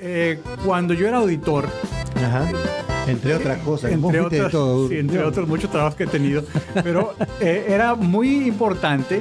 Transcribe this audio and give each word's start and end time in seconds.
Eh, 0.00 0.40
cuando 0.64 0.94
yo 0.94 1.06
era 1.08 1.18
auditor, 1.18 1.68
Ajá. 2.16 2.50
Entre 3.06 3.34
otras 3.34 3.58
cosas. 3.62 3.92
Entre 3.92 4.20
otros, 4.20 4.52
todo. 4.52 4.88
sí, 4.88 4.98
entre 4.98 5.22
otros 5.24 5.48
muchos 5.48 5.70
trabajos 5.70 5.94
que 5.96 6.04
he 6.04 6.06
tenido, 6.06 6.44
pero 6.82 7.14
eh, 7.40 7.66
era 7.68 7.94
muy 7.94 8.46
importante 8.46 9.20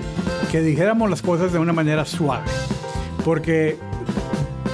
que 0.52 0.62
dijéramos 0.62 1.10
las 1.10 1.22
cosas 1.22 1.52
de 1.54 1.60
una 1.60 1.74
manera 1.74 2.06
suave, 2.06 2.44
porque 3.24 3.78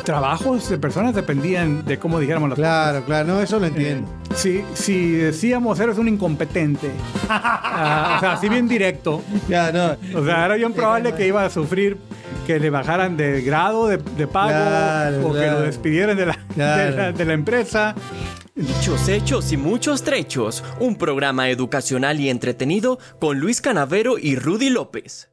trabajos 0.04 0.70
de 0.70 0.78
personas 0.78 1.16
dependían 1.16 1.86
de 1.86 1.98
cómo 1.98 2.20
dijéramos 2.20 2.50
las 2.50 2.58
Claro, 2.58 3.04
claro, 3.06 3.28
no, 3.36 3.42
eso 3.42 3.56
lo 3.60 3.62
cosas. 3.68 3.78
entiendo. 3.78 4.10
Eh, 4.10 4.36
si, 4.36 4.64
si 4.74 5.12
decíamos 5.12 5.80
eres 5.80 5.98
un 5.98 6.08
incompetente, 6.08 6.90
ah, 7.30 8.16
o 8.18 8.20
sea, 8.20 8.34
así 8.34 8.50
bien 8.50 8.68
directo, 8.68 9.22
Ya, 9.48 9.72
no. 9.72 10.20
o 10.20 10.26
sea, 10.26 10.46
era 10.46 10.56
bien 10.56 10.74
probable 10.74 11.14
que 11.14 11.28
iba 11.28 11.46
a 11.46 11.50
sufrir 11.50 11.98
que 12.46 12.60
le 12.60 12.70
bajaran 12.70 13.18
de 13.18 13.42
grado 13.42 13.88
de, 13.88 13.98
de 13.98 14.28
pago 14.28 14.50
Claro, 14.50 15.28
o 15.28 15.34
que 15.34 15.40
claro. 15.40 15.60
lo 15.60 15.66
despidieran 15.66 16.16
de 16.18 16.26
la, 16.28 16.36
Claro. 16.54 16.92
de 16.92 16.98
la- 16.98 17.12
de 17.12 17.26
la 17.26 17.34
empresa. 17.34 17.96
Dichos 18.56 19.10
hechos 19.10 19.52
y 19.52 19.58
muchos 19.58 20.04
trechos, 20.04 20.64
un 20.80 20.96
programa 20.96 21.50
educacional 21.50 22.20
y 22.22 22.30
entretenido 22.30 22.98
con 23.20 23.40
Luis 23.40 23.60
Canavero 23.62 24.18
y 24.18 24.36
Rudy 24.38 24.70
López. 24.70 25.30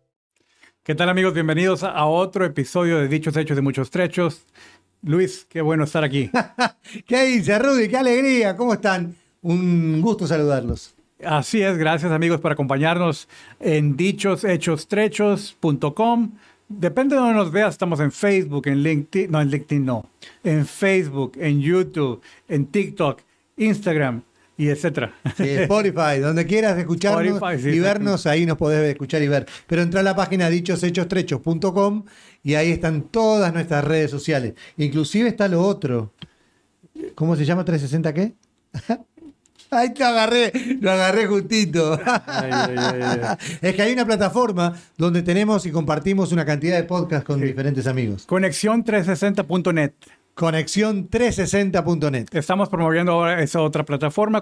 ¿Qué 0.82 0.94
tal 0.96 1.08
amigos? 1.08 1.32
Bienvenidos 1.34 1.84
a 1.84 2.06
otro 2.06 2.44
episodio 2.44 2.98
de 2.98 3.06
Dichos 3.06 3.36
Hechos 3.36 3.54
de 3.56 3.62
Muchos 3.62 3.90
Trechos. 3.90 4.44
Luis, 5.02 5.46
qué 5.48 5.60
bueno 5.60 5.84
estar 5.84 6.02
aquí. 6.02 6.30
¿Qué 7.06 7.24
dice, 7.26 7.56
Rudy? 7.58 7.88
¡Qué 7.88 7.96
alegría! 7.98 8.56
¿Cómo 8.56 8.72
están? 8.74 9.14
Un 9.42 10.00
gusto 10.00 10.26
saludarlos. 10.26 10.94
Así 11.24 11.62
es, 11.62 11.78
gracias 11.78 12.10
amigos 12.10 12.40
por 12.40 12.50
acompañarnos 12.50 13.28
en 13.60 13.96
dichoshechos.trechos.com. 13.96 16.32
Depende 16.78 17.14
de 17.14 17.20
donde 17.20 17.34
nos 17.34 17.52
veas, 17.52 17.74
estamos 17.74 18.00
en 18.00 18.12
Facebook, 18.12 18.66
en 18.66 18.82
LinkedIn, 18.82 19.30
no, 19.30 19.40
en 19.40 19.50
LinkedIn 19.50 19.84
no, 19.84 20.06
en 20.42 20.66
Facebook, 20.66 21.32
en 21.38 21.60
YouTube, 21.60 22.20
en 22.48 22.66
TikTok, 22.66 23.20
Instagram 23.56 24.22
y 24.56 24.68
etcétera. 24.68 25.14
Sí, 25.36 25.48
Spotify, 25.48 26.18
donde 26.20 26.46
quieras 26.46 26.78
escucharnos 26.78 27.34
Spotify, 27.34 27.62
sí, 27.62 27.76
y 27.76 27.80
vernos, 27.80 28.26
ahí 28.26 28.46
nos 28.46 28.56
podés 28.56 28.90
escuchar 28.90 29.22
y 29.22 29.28
ver. 29.28 29.46
Pero 29.66 29.82
entra 29.82 30.00
a 30.00 30.02
la 30.02 30.16
página 30.16 30.48
dichoshechos.com 30.48 32.04
y 32.42 32.54
ahí 32.54 32.70
están 32.70 33.02
todas 33.02 33.52
nuestras 33.52 33.84
redes 33.84 34.10
sociales. 34.10 34.54
Inclusive 34.76 35.28
está 35.28 35.48
lo 35.48 35.62
otro. 35.62 36.12
¿Cómo 37.14 37.36
se 37.36 37.44
llama 37.44 37.64
360 37.64 38.14
qué? 38.14 38.32
Ahí 39.72 39.92
te 39.94 40.04
agarré, 40.04 40.52
lo 40.80 40.90
agarré 40.92 41.26
justito. 41.26 41.98
Ay, 42.26 42.50
ay, 42.52 42.76
ay. 43.02 43.20
Es 43.60 43.74
que 43.74 43.82
hay 43.82 43.92
una 43.92 44.04
plataforma 44.06 44.74
donde 44.96 45.22
tenemos 45.22 45.64
y 45.66 45.70
compartimos 45.72 46.30
una 46.30 46.44
cantidad 46.44 46.76
de 46.76 46.84
podcasts 46.84 47.26
con 47.26 47.40
Sí. 47.40 47.46
diferentes 47.46 47.86
amigos. 47.86 48.24
Conexión 48.26 48.84
360.net. 48.84 49.92
Conexión360.net. 50.34 52.26
Estamos 52.32 52.68
promoviendo 52.68 53.12
ahora 53.12 53.42
esa 53.42 53.60
otra 53.60 53.84
plataforma, 53.84 54.40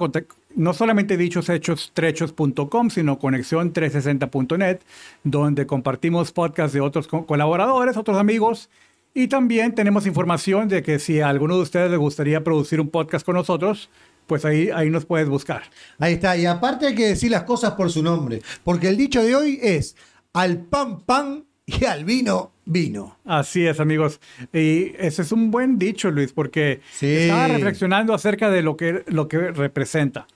no 0.54 0.72
solamente 0.72 1.16
dichoshechos.trechos.com, 1.16 2.90
sino 2.90 3.18
conexión360.net, 3.18 4.78
donde 5.24 5.66
compartimos 5.66 6.32
podcasts 6.32 6.72
de 6.74 6.80
otros 6.80 7.06
co- 7.08 7.26
colaboradores, 7.26 7.96
otros 7.96 8.18
amigos, 8.18 8.70
y 9.14 9.26
también 9.26 9.74
tenemos 9.74 10.06
información 10.06 10.68
de 10.68 10.82
que 10.84 10.98
si 11.00 11.20
a 11.20 11.28
alguno 11.28 11.56
de 11.56 11.62
ustedes 11.62 11.90
le 11.90 11.96
gustaría 11.96 12.44
producir 12.44 12.80
un 12.80 12.88
podcast 12.88 13.26
con 13.26 13.34
nosotros, 13.34 13.90
pues 14.30 14.44
ahí, 14.44 14.70
ahí 14.72 14.90
nos 14.90 15.04
puedes 15.06 15.28
buscar. 15.28 15.62
Ahí 15.98 16.12
está. 16.14 16.36
Y 16.36 16.46
aparte 16.46 16.86
hay 16.86 16.94
que 16.94 17.08
decir 17.08 17.32
las 17.32 17.42
cosas 17.42 17.72
por 17.72 17.90
su 17.90 18.00
nombre. 18.00 18.42
Porque 18.62 18.86
el 18.86 18.96
dicho 18.96 19.24
de 19.24 19.34
hoy 19.34 19.58
es 19.60 19.96
al 20.32 20.58
pan 20.58 21.00
pan 21.00 21.46
y 21.66 21.84
al 21.84 22.04
vino 22.04 22.52
vino. 22.64 23.18
Así 23.24 23.66
es, 23.66 23.80
amigos. 23.80 24.20
Y 24.52 24.92
ese 24.98 25.22
es 25.22 25.32
un 25.32 25.50
buen 25.50 25.80
dicho, 25.80 26.12
Luis, 26.12 26.32
porque 26.32 26.80
Sí. 26.92 27.06
estaba 27.08 27.48
reflexionando 27.48 28.14
acerca 28.14 28.50
de 28.50 28.62
lo 28.62 28.76
que, 28.76 29.02
lo 29.08 29.26
que 29.26 29.50
representa. 29.50 30.28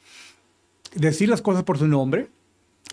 Decir 0.97 1.29
las 1.29 1.41
cosas 1.41 1.63
por 1.63 1.79
su 1.79 1.87
nombre, 1.87 2.27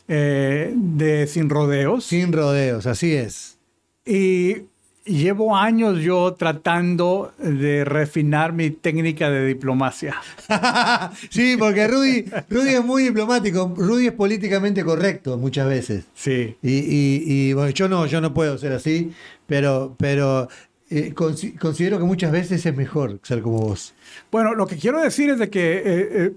eh, 0.08 0.72
de 0.76 1.26
sin 1.26 1.50
rodeos. 1.50 2.04
Sin 2.06 2.32
rodeos, 2.32 2.86
así 2.86 3.16
es. 3.16 3.58
Y 4.06 4.66
llevo 5.06 5.56
años 5.58 6.00
yo 6.00 6.34
tratando 6.34 7.34
de 7.40 7.84
refinar 7.86 8.54
mi 8.54 8.70
técnica 8.70 9.30
de 9.30 9.46
diplomacia. 9.48 10.16
sí, 11.30 11.56
porque 11.58 11.88
Rudy, 11.88 12.26
Rudy 12.50 12.70
es 12.76 12.84
muy 12.86 13.04
diplomático. 13.04 13.74
Rudy 13.76 14.08
es 14.08 14.14
políticamente 14.14 14.84
correcto 14.84 15.38
muchas 15.38 15.68
veces. 15.68 16.06
Sí. 16.14 16.56
Y, 16.62 16.72
y- 16.80 17.24
y, 17.26 17.54
bueno, 17.54 17.70
yo 17.72 17.88
no, 17.90 18.06
yo 18.06 18.22
no 18.22 18.34
puedo 18.34 18.58
ser 18.58 18.74
así, 18.74 19.12
pero, 19.48 19.96
pero 19.98 20.48
eh, 20.90 21.14
consi- 21.16 21.58
considero 21.58 21.98
que 21.98 22.04
muchas 22.06 22.32
veces 22.32 22.66
es 22.66 22.76
mejor 22.76 23.20
ser 23.24 23.42
como 23.42 23.60
vos. 23.60 23.94
Bueno, 24.32 24.54
lo 24.54 24.68
que 24.68 24.78
quiero 24.78 25.02
decir 25.02 25.30
es 25.30 25.40
de 25.40 25.50
que 25.50 25.78
eh, 25.78 25.84
eh, 25.86 26.32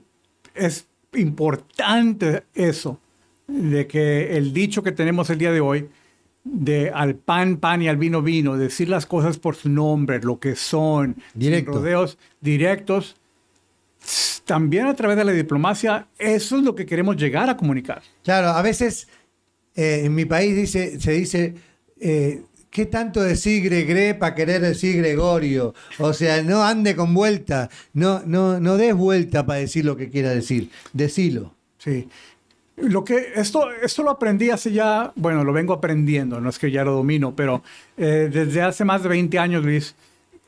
es 0.55 0.87
importante 1.15 2.45
eso, 2.55 2.99
de 3.47 3.87
que 3.87 4.37
el 4.37 4.53
dicho 4.53 4.83
que 4.83 4.93
tenemos 4.93 5.29
el 5.31 5.39
día 5.39 5.53
de 5.53 5.61
hoy, 5.61 5.89
de 6.45 6.91
al 6.91 7.17
pan, 7.17 7.57
pan 7.57 7.83
y 7.83 7.89
al 7.89 7.97
vino, 7.97 8.23
vino, 8.23 8.57
decir 8.57 8.89
las 8.89 9.07
cosas 9.07 9.39
por 9.39 9.57
su 9.57 9.71
nombre, 9.71 10.21
lo 10.23 10.39
que 10.39 10.55
son, 10.55 11.17
sin 11.39 11.67
rodeos 11.67 12.19
directos, 12.41 13.17
también 14.45 14.87
a 14.87 14.95
través 14.95 15.17
de 15.17 15.25
la 15.25 15.33
diplomacia, 15.33 16.07
eso 16.19 16.59
es 16.59 16.63
lo 16.63 16.75
que 16.75 16.85
queremos 16.85 17.17
llegar 17.17 17.49
a 17.49 17.57
comunicar. 17.57 18.03
Claro, 18.23 18.49
a 18.49 18.61
veces 18.61 19.09
eh, 19.75 20.03
en 20.05 20.15
mi 20.15 20.27
país 20.27 20.55
dice, 20.55 21.01
se 21.01 21.13
dice, 21.13 21.55
eh, 21.99 22.43
¿qué 22.69 22.87
tanto 22.87 23.23
decir 23.23 23.65
Gregre 23.65 24.15
para 24.15 24.35
querer 24.35 24.61
decir 24.61 24.99
Gregorio? 24.99 25.75
O 25.99 26.13
sea, 26.13 26.43
no 26.43 26.63
ande 26.63 26.95
con 26.95 27.15
vuelta, 27.15 27.71
no, 27.95 28.23
no, 28.27 28.61
no 28.61 28.77
des 28.77 28.95
vuelta 28.95 29.47
para 29.47 29.61
decir 29.61 29.87
lo 29.87 29.97
que 29.97 30.11
quiera 30.11 30.31
decir, 30.31 30.71
decilo. 30.93 31.55
Sí. 31.79 32.09
Lo 32.77 33.05
que 33.05 33.33
esto, 33.37 33.71
esto 33.83 34.03
lo 34.03 34.11
aprendí 34.11 34.51
hace 34.51 34.73
ya, 34.73 35.13
bueno, 35.15 35.45
lo 35.45 35.53
vengo 35.53 35.73
aprendiendo, 35.75 36.41
no 36.41 36.49
es 36.49 36.59
que 36.59 36.71
ya 36.73 36.83
lo 36.85 36.93
domino, 36.93 37.35
pero 37.37 37.63
eh, 37.97 38.29
desde 38.33 38.63
hace 38.63 38.85
más 38.85 39.03
de 39.03 39.09
20 39.11 39.39
años, 39.39 39.65
Luis, 39.65 39.95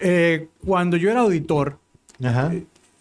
eh, 0.00 0.48
cuando 0.64 0.96
yo 0.96 1.10
era 1.10 1.20
auditor, 1.20 1.78
Ajá. 2.22 2.52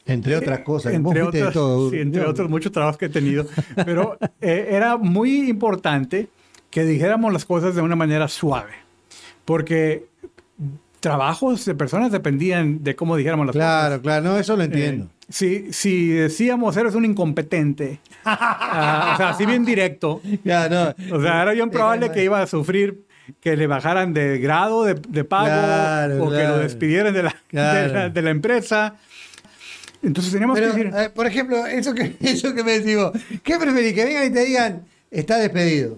Entre 0.08 0.36
otras 0.36 0.60
cosas, 0.60 0.94
entre 0.94 1.22
de 1.22 1.24
otros, 1.24 1.54
todo. 1.54 1.90
sí, 1.90 1.98
entre 1.98 2.22
Yo- 2.22 2.30
otros 2.30 2.48
muchos 2.50 2.72
trabajos 2.72 2.98
que 2.98 3.06
he 3.06 3.10
tenido, 3.10 3.48
pero 3.86 4.18
eh, 4.42 4.68
era 4.70 4.98
muy 4.98 5.50
importante 5.50 6.28
que 6.70 6.84
dijéramos 6.84 7.34
las 7.34 7.46
cosas 7.46 7.74
de 7.74 7.82
una 7.82 7.96
manera 7.96 8.28
suave, 8.28 8.74
porque 9.46 10.06
trabajos 11.00 11.66
de 11.66 11.74
personas 11.76 12.12
dependían 12.12 12.84
de 12.84 12.96
cómo 12.96 13.16
dijéramos 13.16 13.48
las 13.48 13.54
cosas. 13.56 13.66
Claro, 13.68 14.02
claro, 14.02 14.24
no, 14.26 14.38
eso 14.38 14.56
lo 14.56 14.64
entiendo. 14.64 15.06
Eh, 15.06 15.10
si, 15.30 15.72
si 15.74 16.10
decíamos 16.10 16.76
eres 16.78 16.96
un 16.96 17.06
incompetente, 17.06 18.00
ah, 18.26 19.12
o 19.14 19.18
sea, 19.18 19.30
así 19.30 19.46
bien 19.46 19.66
directo, 19.66 20.22
Ya, 20.44 20.70
no. 20.70 20.94
o 21.16 21.22
sea, 21.22 21.42
era 21.42 21.52
bien 21.52 21.70
probable 21.70 22.12
que 22.12 22.24
iba 22.24 22.42
a 22.42 22.48
sufrir 22.48 23.06
que 23.42 23.56
le 23.58 23.66
bajaran 23.68 24.14
de 24.14 24.38
grado 24.38 24.84
de, 24.84 24.94
de 24.94 25.24
pago 25.24 25.46
Claro, 25.48 26.24
o 26.26 26.30
que 26.30 26.36
claro. 26.36 26.58
lo 26.58 26.62
despidieran 26.62 27.14
de 27.14 27.24
la, 27.24 27.36
Claro. 27.48 27.88
de 27.88 27.94
la, 27.94 28.10
de 28.10 28.22
la 28.22 28.30
empresa. 28.30 28.96
Entonces 30.04 30.32
teníamos 30.32 30.60
Pero, 30.60 30.74
que 30.76 30.84
decir, 30.84 31.12
por 31.16 31.26
ejemplo, 31.26 31.66
eso 31.66 31.94
que, 31.96 32.16
eso 32.22 32.54
que 32.54 32.64
me 32.64 32.80
vos, 32.96 33.12
¿qué 33.44 33.58
preferís? 33.58 33.94
Que 33.94 34.06
vengan 34.06 34.26
y 34.28 34.30
te 34.30 34.46
digan, 34.46 34.84
está 35.10 35.38
despedido. 35.38 35.98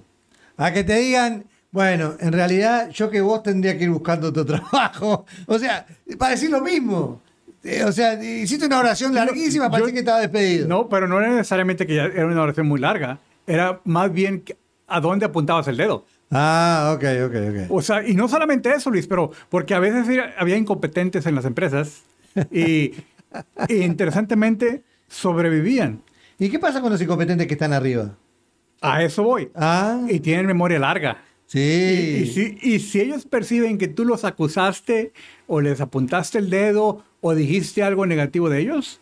A 0.55 0.71
que 0.71 0.83
te 0.85 0.95
digan, 0.95 1.43
bueno, 1.71 2.15
en 2.19 2.31
realidad 2.31 2.89
yo 2.91 3.09
que 3.09 3.19
vos 3.19 3.43
tendría 3.43 3.77
que 3.77 3.83
ir 3.83 3.89
buscando 3.89 4.29
otro 4.29 4.45
trabajo. 4.45 5.25
O 5.47 5.59
sea, 5.59 5.85
para 6.17 6.31
decir 6.31 6.49
lo 6.49 6.61
mismo. 6.61 7.21
Eh, 7.63 7.83
O 7.83 7.91
sea, 7.91 8.13
hiciste 8.23 8.65
una 8.65 8.79
oración 8.79 9.13
larguísima 9.13 9.69
decir 9.69 9.93
que 9.93 9.99
estaba 9.99 10.19
despedido. 10.19 10.67
no, 10.67 10.87
pero 10.89 11.07
no 11.07 11.19
era 11.19 11.29
necesariamente 11.31 11.85
que 11.87 11.95
era 11.97 12.25
una 12.25 12.41
oración 12.41 12.67
muy 12.67 12.79
larga, 12.79 13.19
era 13.45 13.81
más 13.83 14.11
bien 14.11 14.43
a 14.87 14.99
dónde 15.01 15.25
apuntabas 15.25 15.67
el 15.67 15.77
dedo. 15.77 16.05
Ah, 16.31 16.93
ok, 16.95 17.03
ok, 17.27 17.35
ok. 17.35 17.71
O 17.71 17.81
sea, 17.81 18.05
y 18.07 18.13
no 18.13 18.27
solamente 18.27 18.69
eso, 18.73 18.89
Luis, 18.89 19.07
pero 19.07 19.31
porque 19.49 19.73
a 19.73 19.79
veces 19.79 20.05
había 20.37 20.57
incompetentes 20.57 21.25
en 21.25 21.35
las 21.35 21.45
empresas 21.45 22.03
y, 22.51 22.93
y 23.69 23.75
interesantemente 23.83 24.83
sobrevivían. 25.07 26.01
¿Y 26.39 26.49
qué 26.49 26.59
pasa 26.59 26.81
con 26.81 26.91
los 26.91 27.01
incompetentes 27.01 27.47
que 27.47 27.53
están 27.53 27.73
arriba? 27.73 28.15
A 28.81 29.03
eso 29.03 29.23
voy. 29.23 29.49
Ah, 29.55 30.01
Y 30.07 30.19
tienen 30.19 30.45
memoria 30.45 30.77
larga. 30.79 31.23
sí. 31.47 31.59
Y, 31.59 32.21
y 32.23 32.27
si, 32.27 32.57
y 32.61 32.79
si 32.79 33.01
ellos 33.01 33.25
perciben 33.25 33.77
que 33.77 33.87
tú 33.87 34.05
los 34.05 34.23
acusaste 34.23 35.13
o 35.47 35.61
les 35.61 35.81
apuntaste 35.81 36.37
el 36.37 36.49
dedo 36.49 37.03
o 37.21 37.33
dijiste 37.35 37.83
algo 37.83 38.05
negativo 38.05 38.49
de 38.49 38.59
ellos, 38.61 38.99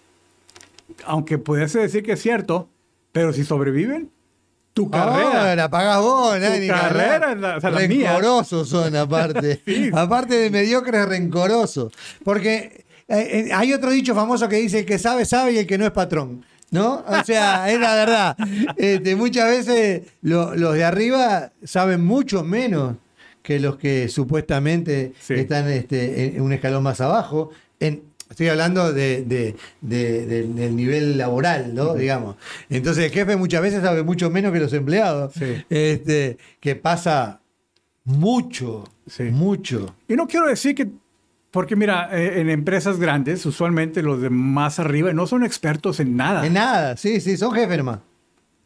aunque 1.06 1.38
pudiese 1.38 1.80
decir 1.80 2.04
que 2.04 2.14
es 2.14 2.22
cierto, 2.22 2.70
pero 3.12 3.34
si 3.34 3.44
sobreviven, 3.44 4.12
tu 4.74 4.90
carrera. 4.90 5.52
Oh, 5.52 5.56
la 5.56 5.70
pagás 5.70 6.00
vos. 6.02 6.36
Tu 6.38 6.68
carrera, 6.68 7.34
la- 7.36 7.58
o 7.58 7.62
sea, 7.62 7.72
la 7.72 7.88
mía. 7.88 8.12
rencorosos 8.14 8.68
son, 8.70 8.96
aparte. 8.96 9.62
Sí. 9.66 9.90
Aparte 9.94 10.36
de 10.36 10.50
mediocres, 10.50 11.06
rencorosos. 11.08 11.94
Porque 12.26 12.84
eh, 13.08 13.46
eh, 13.48 13.50
hay 13.54 13.72
otro 13.74 13.90
dicho 13.92 14.14
famoso 14.14 14.50
que 14.50 14.58
dice: 14.58 14.80
el 14.80 14.86
que 14.86 15.00
sabe, 15.00 15.24
sabe 15.26 15.54
y 15.54 15.58
el 15.60 15.68
que 15.68 15.78
no 15.78 15.86
es 15.86 15.92
patrón. 15.92 16.44
¿No? 16.72 17.06
O 17.08 17.24
sea, 17.24 17.70
es 17.72 17.80
la 17.80 17.96
verdad. 17.96 18.38
Este, 18.76 19.16
muchas 19.16 19.48
veces 19.50 20.02
lo- 20.22 20.56
los 20.56 20.74
de 20.74 20.84
arriba 20.84 21.54
saben 21.64 22.04
mucho 22.04 22.44
menos 22.44 22.98
que 23.44 23.60
los 23.62 23.78
que 23.78 24.10
supuestamente 24.10 25.14
Sí. 25.22 25.36
están 25.36 25.70
este, 25.70 26.36
en 26.36 26.42
un 26.42 26.52
escalón 26.52 26.84
más 26.84 27.00
abajo 27.00 27.52
en, 27.80 28.04
estoy 28.30 28.48
hablando 28.48 28.92
de, 28.94 29.24
de- 29.24 29.56
de- 29.82 30.26
de- 30.26 30.44
del 30.48 30.76
nivel 30.76 31.18
laboral, 31.18 31.74
¿no? 31.76 31.94
Digamos. 31.94 32.36
Entonces 32.70 33.06
el 33.06 33.12
jefe 33.12 33.36
muchas 33.36 33.62
veces 33.62 33.82
sabe 33.82 34.04
mucho 34.04 34.30
menos 34.30 34.52
que 34.54 34.60
los 34.60 34.74
empleados. 34.74 35.34
Sí. 35.34 35.64
Este, 35.70 36.38
que 36.60 36.76
pasa 36.76 37.42
mucho, 38.04 38.84
Sí. 39.08 39.24
mucho. 39.24 39.96
Y 40.08 40.16
no 40.16 40.28
quiero 40.28 40.48
decir 40.48 40.76
que, 40.76 40.88
porque 41.52 41.76
mira, 41.76 42.10
eh, 42.12 42.42
en 42.42 42.50
empresas 42.50 43.00
grandes, 43.00 43.46
usualmente 43.46 44.02
los 44.02 44.22
de 44.22 44.30
más 44.30 44.80
arriba 44.80 45.14
no 45.14 45.26
son 45.28 45.44
expertos 45.44 46.00
en 46.00 46.16
nada, 46.18 46.46
En 46.46 46.54
nada, 46.54 46.98
sí, 46.98 47.20
sí, 47.22 47.38
son 47.38 47.54
jefes 47.54 47.78
nomás. 47.78 48.00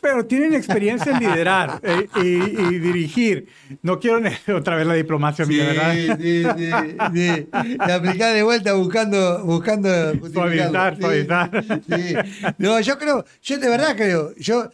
Pero 0.02 0.26
tienen 0.26 0.54
experiencia 0.54 1.12
en 1.12 1.20
liderar 1.20 1.80
eh, 1.84 2.08
y, 2.16 2.28
y 2.76 2.80
dirigir. 2.80 3.48
No 3.82 4.00
quiero 4.00 4.20
otra 4.56 4.76
vez 4.76 4.88
la 4.88 4.94
diplomacia 4.94 5.46
mía, 5.46 5.66
¿verdad? 5.68 5.94
sí, 6.18 6.44
sí, 6.58 6.72
sí. 7.14 7.48
Y 7.88 7.92
aplicar 7.92 8.34
de 8.34 8.44
vuelta 8.44 8.74
buscando, 8.74 9.44
buscando 9.46 9.90
Suavizar, 10.32 10.96
justificarlo. 10.96 11.02
suavizar. 11.02 11.64
sí. 11.90 12.16
No, 12.58 12.80
yo 12.80 12.98
creo, 12.98 13.26
yo 13.42 13.58
de 13.58 13.70
verdad 13.70 13.96
creo, 13.96 14.34
yo, 14.38 14.70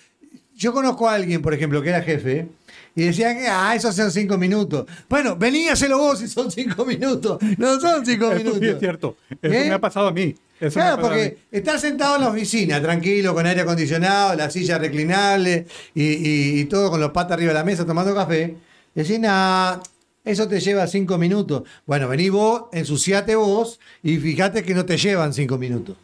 yo 0.56 0.74
conozco 0.74 1.08
a 1.10 1.14
alguien, 1.16 1.42
por 1.42 1.54
ejemplo, 1.54 1.82
que 1.82 1.90
era 1.90 2.02
jefe. 2.02 2.48
Y 2.96 3.04
decían 3.04 3.38
que, 3.38 3.48
ah, 3.48 3.76
eso 3.76 3.92
son 3.92 4.10
cinco 4.12 4.38
minutos. 4.38 4.86
Bueno, 5.10 5.36
vení, 5.36 5.68
hacelo 5.68 5.98
vos 5.98 6.20
si 6.20 6.28
son 6.30 6.50
cinco 6.50 6.86
minutos. 6.86 7.40
No 7.58 7.80
son 7.80 8.06
cinco 8.06 8.32
minutos. 8.32 8.60
sí 8.60 8.68
es 8.68 8.80
cierto. 8.80 9.18
Eso 9.42 9.54
¿Eh? 9.54 9.66
me 9.68 9.74
ha 9.74 9.80
pasado 9.82 10.08
a 10.08 10.12
mí. 10.12 10.34
Eso 10.60 10.80
Claro, 10.80 11.02
porque 11.02 11.38
estar 11.52 11.78
sentado 11.78 12.16
en 12.16 12.22
la 12.22 12.30
oficina, 12.30 12.82
tranquilo, 12.82 13.34
con 13.34 13.46
aire 13.46 13.62
acondicionado, 13.62 14.36
la 14.36 14.50
silla 14.50 14.78
reclinable 14.78 15.68
y, 15.94 16.04
y- 16.04 16.60
y 16.62 16.66
todo 16.66 16.90
con 16.90 17.02
los 17.02 17.12
patas 17.12 17.34
arriba 17.34 17.50
de 17.50 17.56
la 17.60 17.66
mesa 17.66 17.86
tomando 17.86 18.16
café, 18.16 18.56
decís, 18.94 19.20
nah, 19.20 19.80
eso 20.24 20.48
te 20.48 20.62
lleva 20.62 20.88
cinco 20.88 21.18
minutos. 21.18 21.64
Bueno, 21.86 22.08
vení 22.08 22.30
vos, 22.30 22.64
ensuciate 22.72 23.36
vos 23.36 23.82
y 24.02 24.16
fíjate 24.18 24.64
que 24.64 24.74
no 24.74 24.86
te 24.86 24.98
llevan 24.98 25.34
cinco 25.34 25.58
minutos. 25.58 25.98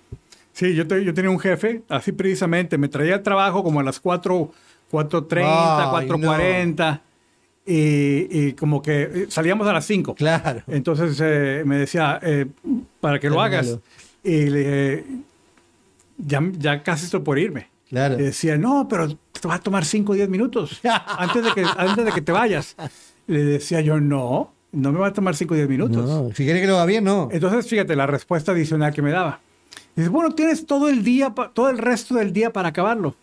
Sí, 0.62 0.76
yo, 0.76 0.86
te- 0.88 1.04
yo 1.04 1.12
tenía 1.12 1.32
un 1.32 1.40
jefe, 1.40 1.82
así 1.90 2.12
precisamente, 2.12 2.78
me 2.78 2.88
traía 2.88 3.16
al 3.16 3.24
trabajo 3.24 3.64
como 3.64 3.80
a 3.80 3.84
las 3.84 4.00
4, 4.00 4.52
4.30, 4.92 5.42
Ay, 5.44 6.08
4.40 6.08 7.02
y, 7.66 8.28
y 8.50 8.54
como 8.54 8.80
que 8.80 9.02
eh, 9.02 9.26
salíamos 9.30 9.68
a 9.68 9.74
las 9.74 9.86
5. 9.88 10.14
Claro. 10.14 10.62
Entonces 10.68 11.18
eh, 11.20 11.64
me 11.66 11.78
decía, 11.78 12.20
eh, 12.22 12.46
para 13.00 13.20
que 13.20 13.28
lo 13.32 13.42
hagas. 13.42 13.80
Y 14.24 14.50
le 14.52 14.60
dije, 14.60 15.06
ya, 16.20 16.42
ya 16.60 16.84
casi 16.84 17.06
estoy 17.06 17.22
por 17.22 17.40
irme. 17.40 17.68
Claro. 17.90 18.20
Y 18.20 18.24
decía, 18.24 18.56
no, 18.56 18.88
pero 18.88 19.08
te 19.10 19.48
va 19.48 19.56
a 19.56 19.60
tomar 19.60 19.84
5 19.84 20.12
o 20.12 20.16
10 20.16 20.30
minutos 20.30 20.80
antes 21.18 21.44
de, 21.44 21.54
que, 21.54 21.66
antes 21.76 22.06
de 22.06 22.12
que 22.12 22.22
te 22.22 22.32
vayas. 22.32 22.76
Le 23.26 23.44
decía 23.44 23.82
yo, 23.82 24.00
no, 24.00 24.54
no 24.74 24.92
me 24.92 25.00
va 25.00 25.08
a 25.08 25.14
tomar 25.14 25.36
5 25.36 25.56
o 25.56 25.58
10 25.58 25.68
minutos. 25.68 26.08
No, 26.08 26.30
si 26.36 26.46
querés 26.46 26.62
que 26.62 26.68
lo 26.68 26.76
haga 26.76 26.86
bien, 26.86 27.04
no. 27.04 27.30
Entonces, 27.32 27.68
fíjate 27.68 27.96
la 27.96 28.06
respuesta 28.06 28.52
adicional 28.52 28.94
que 28.94 29.02
me 29.02 29.10
daba. 29.10 29.40
Dice, 29.96 30.10
bueno, 30.10 30.32
tienes 30.34 30.66
todo 30.66 30.90
el 30.90 31.04
día, 31.04 31.34
todo 31.54 31.70
el 31.70 31.78
resto 31.78 32.16
del 32.16 32.32
día 32.34 32.52
para 32.54 32.70
acabarlo. 32.70 33.16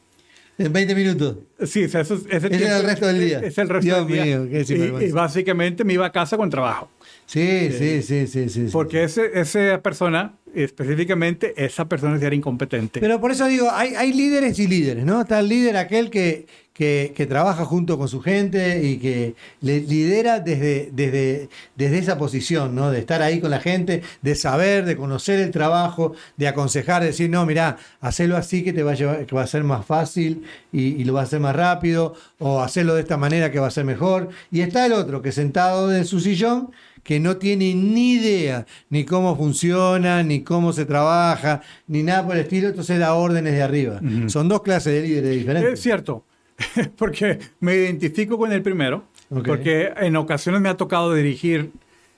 En 0.58 0.72
20 0.72 0.94
minutos. 0.94 1.36
Sí, 1.64 1.84
o 1.84 1.88
sea, 1.88 2.00
eso, 2.00 2.14
es- 2.14 2.26
ese 2.28 2.48
Ese 2.54 2.64
era 2.64 2.78
el 2.78 2.84
resto 2.84 3.06
del 3.06 3.20
día. 3.20 3.38
Es 3.40 3.58
el 3.58 3.68
resto 3.68 3.84
Dios 3.84 4.06
del 4.08 4.24
día. 4.24 4.24
mío, 4.38 4.48
qué 4.50 4.74
y, 5.02 5.04
y 5.06 5.12
básicamente 5.12 5.84
me 5.84 5.92
iba 5.92 6.06
a 6.06 6.12
casa 6.12 6.36
con 6.36 6.50
trabajo. 6.50 6.90
Sí, 7.28 7.70
sí, 7.72 8.00
sí, 8.00 8.26
sí, 8.26 8.48
sí. 8.48 8.68
sí. 8.68 8.72
Porque 8.72 9.04
ese, 9.04 9.38
esa 9.38 9.82
persona, 9.82 10.32
específicamente, 10.54 11.52
esa 11.62 11.86
persona 11.86 12.18
sí 12.18 12.24
era 12.24 12.34
incompetente. 12.34 13.00
Pero 13.00 13.20
por 13.20 13.30
eso 13.30 13.44
digo, 13.46 13.68
hay, 13.70 13.94
hay 13.96 14.14
líderes 14.14 14.58
y 14.58 14.66
líderes, 14.66 15.04
¿no? 15.04 15.20
Está 15.20 15.40
el 15.40 15.48
líder 15.50 15.76
aquel 15.76 16.08
que, 16.08 16.46
que, 16.72 17.12
que 17.14 17.26
trabaja 17.26 17.66
junto 17.66 17.98
con 17.98 18.08
su 18.08 18.22
gente 18.22 18.82
y 18.82 18.96
que 18.96 19.34
le 19.60 19.80
lidera 19.80 20.40
desde, 20.40 20.88
desde, 20.90 21.50
desde 21.76 21.98
esa 21.98 22.16
posición, 22.16 22.74
¿no? 22.74 22.90
De 22.90 22.98
estar 22.98 23.20
ahí 23.20 23.40
con 23.40 23.50
la 23.50 23.60
gente, 23.60 24.00
de 24.22 24.34
saber, 24.34 24.86
de 24.86 24.96
conocer 24.96 25.38
el 25.38 25.50
trabajo, 25.50 26.14
de 26.38 26.48
aconsejar, 26.48 27.02
de 27.02 27.08
decir, 27.08 27.28
no, 27.28 27.44
mirá, 27.44 27.76
hacelo 28.00 28.38
así 28.38 28.64
que 28.64 28.72
te 28.72 28.82
va 28.82 28.92
a, 28.92 28.94
llevar, 28.94 29.26
que 29.26 29.36
va 29.36 29.42
a 29.42 29.46
ser 29.46 29.64
más 29.64 29.84
fácil 29.84 30.44
y, 30.72 30.80
y 30.98 31.04
lo 31.04 31.12
va 31.12 31.20
a 31.20 31.24
hacer 31.24 31.40
más 31.40 31.54
rápido, 31.54 32.14
o 32.38 32.62
hacerlo 32.62 32.94
de 32.94 33.02
esta 33.02 33.18
manera 33.18 33.52
que 33.52 33.58
va 33.58 33.66
a 33.66 33.70
ser 33.70 33.84
mejor. 33.84 34.30
Y 34.50 34.62
está 34.62 34.86
el 34.86 34.94
otro 34.94 35.20
que 35.20 35.30
sentado 35.30 35.94
en 35.94 36.06
su 36.06 36.20
sillón 36.20 36.70
que 37.02 37.20
no 37.20 37.36
tiene 37.36 37.74
ni 37.74 38.12
idea 38.14 38.66
ni 38.90 39.04
cómo 39.04 39.36
funciona, 39.36 40.22
ni 40.22 40.42
cómo 40.42 40.72
se 40.72 40.84
trabaja, 40.84 41.62
ni 41.86 42.02
nada 42.02 42.26
por 42.26 42.36
el 42.36 42.42
estilo, 42.42 42.68
entonces 42.68 42.98
da 42.98 43.14
órdenes 43.14 43.52
de 43.54 43.62
arriba. 43.62 44.00
Son 44.28 44.48
dos 44.48 44.62
clases 44.62 44.92
de 44.94 45.02
líderes 45.08 45.30
diferentes. 45.38 45.72
Es 45.74 45.80
cierto, 45.80 46.24
porque 46.96 47.38
me 47.60 47.74
identifico 47.76 48.36
con 48.38 48.52
el 48.52 48.62
primero, 48.62 49.04
Ok. 49.30 49.46
porque 49.46 49.92
en 49.96 50.16
ocasiones 50.16 50.60
me 50.60 50.68
ha 50.68 50.76
tocado 50.76 51.12
dirigir 51.14 51.70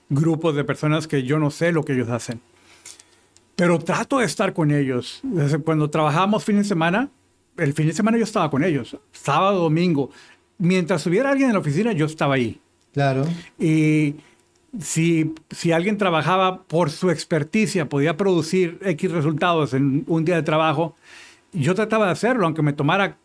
grupos 0.09 0.55
de 0.57 0.65
personas 0.65 1.07
que 1.07 1.23
yo 1.23 1.39
no 1.39 1.51
sé 1.51 1.73
lo 1.73 1.85
que 1.85 1.93
ellos 1.93 2.09
hacen. 2.09 2.41
Pero 3.57 3.79
trato 3.79 4.19
de 4.19 4.25
estar 4.25 4.53
con 4.55 4.71
ellos. 4.71 5.21
Cuando 5.65 5.91
trabajábamos 5.91 6.45
fin 6.45 6.57
de 6.57 6.65
semana, 6.65 7.11
el 7.59 7.75
fin 7.75 7.87
de 7.87 7.93
semana 7.93 8.17
yo 8.17 8.25
estaba 8.25 8.51
con 8.51 8.65
ellos, 8.65 8.97
sábado, 9.13 9.61
domingo. 9.61 10.11
Mientras 10.57 11.07
hubiera 11.07 11.31
alguien 11.31 11.51
en 11.51 11.55
la 11.55 11.61
oficina, 11.61 11.93
yo 11.93 12.07
estaba 12.07 12.35
ahí. 12.37 12.59
Claro. 12.95 13.25
Y 13.59 14.17
si, 14.79 15.35
si 15.51 15.73
alguien 15.73 15.99
trabajaba 15.99 16.63
por 16.65 16.91
su 16.91 17.11
experticia, 17.11 17.89
podía 17.89 18.17
producir 18.17 18.79
X 18.85 19.11
resultados 19.11 19.75
en 19.75 20.05
un 20.07 20.25
día 20.25 20.37
de 20.37 20.43
trabajo, 20.43 20.95
yo 21.53 21.75
trataba 21.75 22.07
de 22.07 22.13
hacerlo, 22.13 22.45
aunque 22.47 22.63
me 22.63 22.73
tomara 22.73 23.17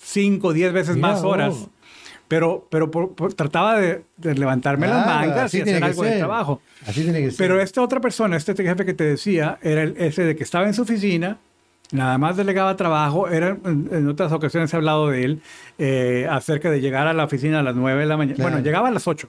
5 0.00 0.48
o 0.48 0.52
10 0.52 0.72
veces 0.72 0.96
más 0.96 1.22
horas. 1.22 1.68
Pero, 2.26 2.66
pero 2.70 2.90
por- 2.90 3.14
por- 3.14 3.34
trataba 3.34 3.78
de, 3.78 4.02
de 4.16 4.34
levantarme 4.34 4.86
las 4.88 5.06
mangas 5.06 5.52
y 5.54 5.60
hacer 5.60 5.84
algo 5.84 6.02
de 6.02 6.18
trabajo. 6.18 6.62
Así 6.86 7.02
tiene 7.02 7.20
que 7.20 7.30
ser. 7.30 7.36
Pero 7.36 7.60
esta 7.60 7.82
otra 7.82 8.00
persona, 8.00 8.36
este 8.36 8.54
jefe 8.54 8.86
que 8.86 8.94
te 8.94 9.04
decía, 9.04 9.58
era 9.62 9.82
el- 9.82 9.94
ese 9.98 10.22
de 10.24 10.34
que 10.34 10.42
estaba 10.42 10.66
en 10.66 10.72
su 10.72 10.82
oficina, 10.82 11.36
nada 11.92 12.16
más 12.16 12.38
delegaba 12.38 12.74
trabajo. 12.76 13.28
Era, 13.28 13.58
en, 13.66 13.88
en 13.92 14.08
otras 14.08 14.32
ocasiones 14.32 14.72
he 14.72 14.76
hablado 14.76 15.10
de 15.10 15.24
él 15.24 15.42
eh, 15.78 16.26
acerca 16.30 16.70
de 16.70 16.80
llegar 16.80 17.06
a 17.06 17.12
la 17.12 17.24
oficina 17.24 17.60
a 17.60 17.62
las 17.62 17.76
9 17.76 18.00
de 18.00 18.06
la 18.06 18.16
mañana. 18.16 18.36
Claro. 18.36 18.50
Bueno, 18.52 18.64
llegaba 18.64 18.88
a 18.88 18.90
las 18.90 19.06
8 19.06 19.28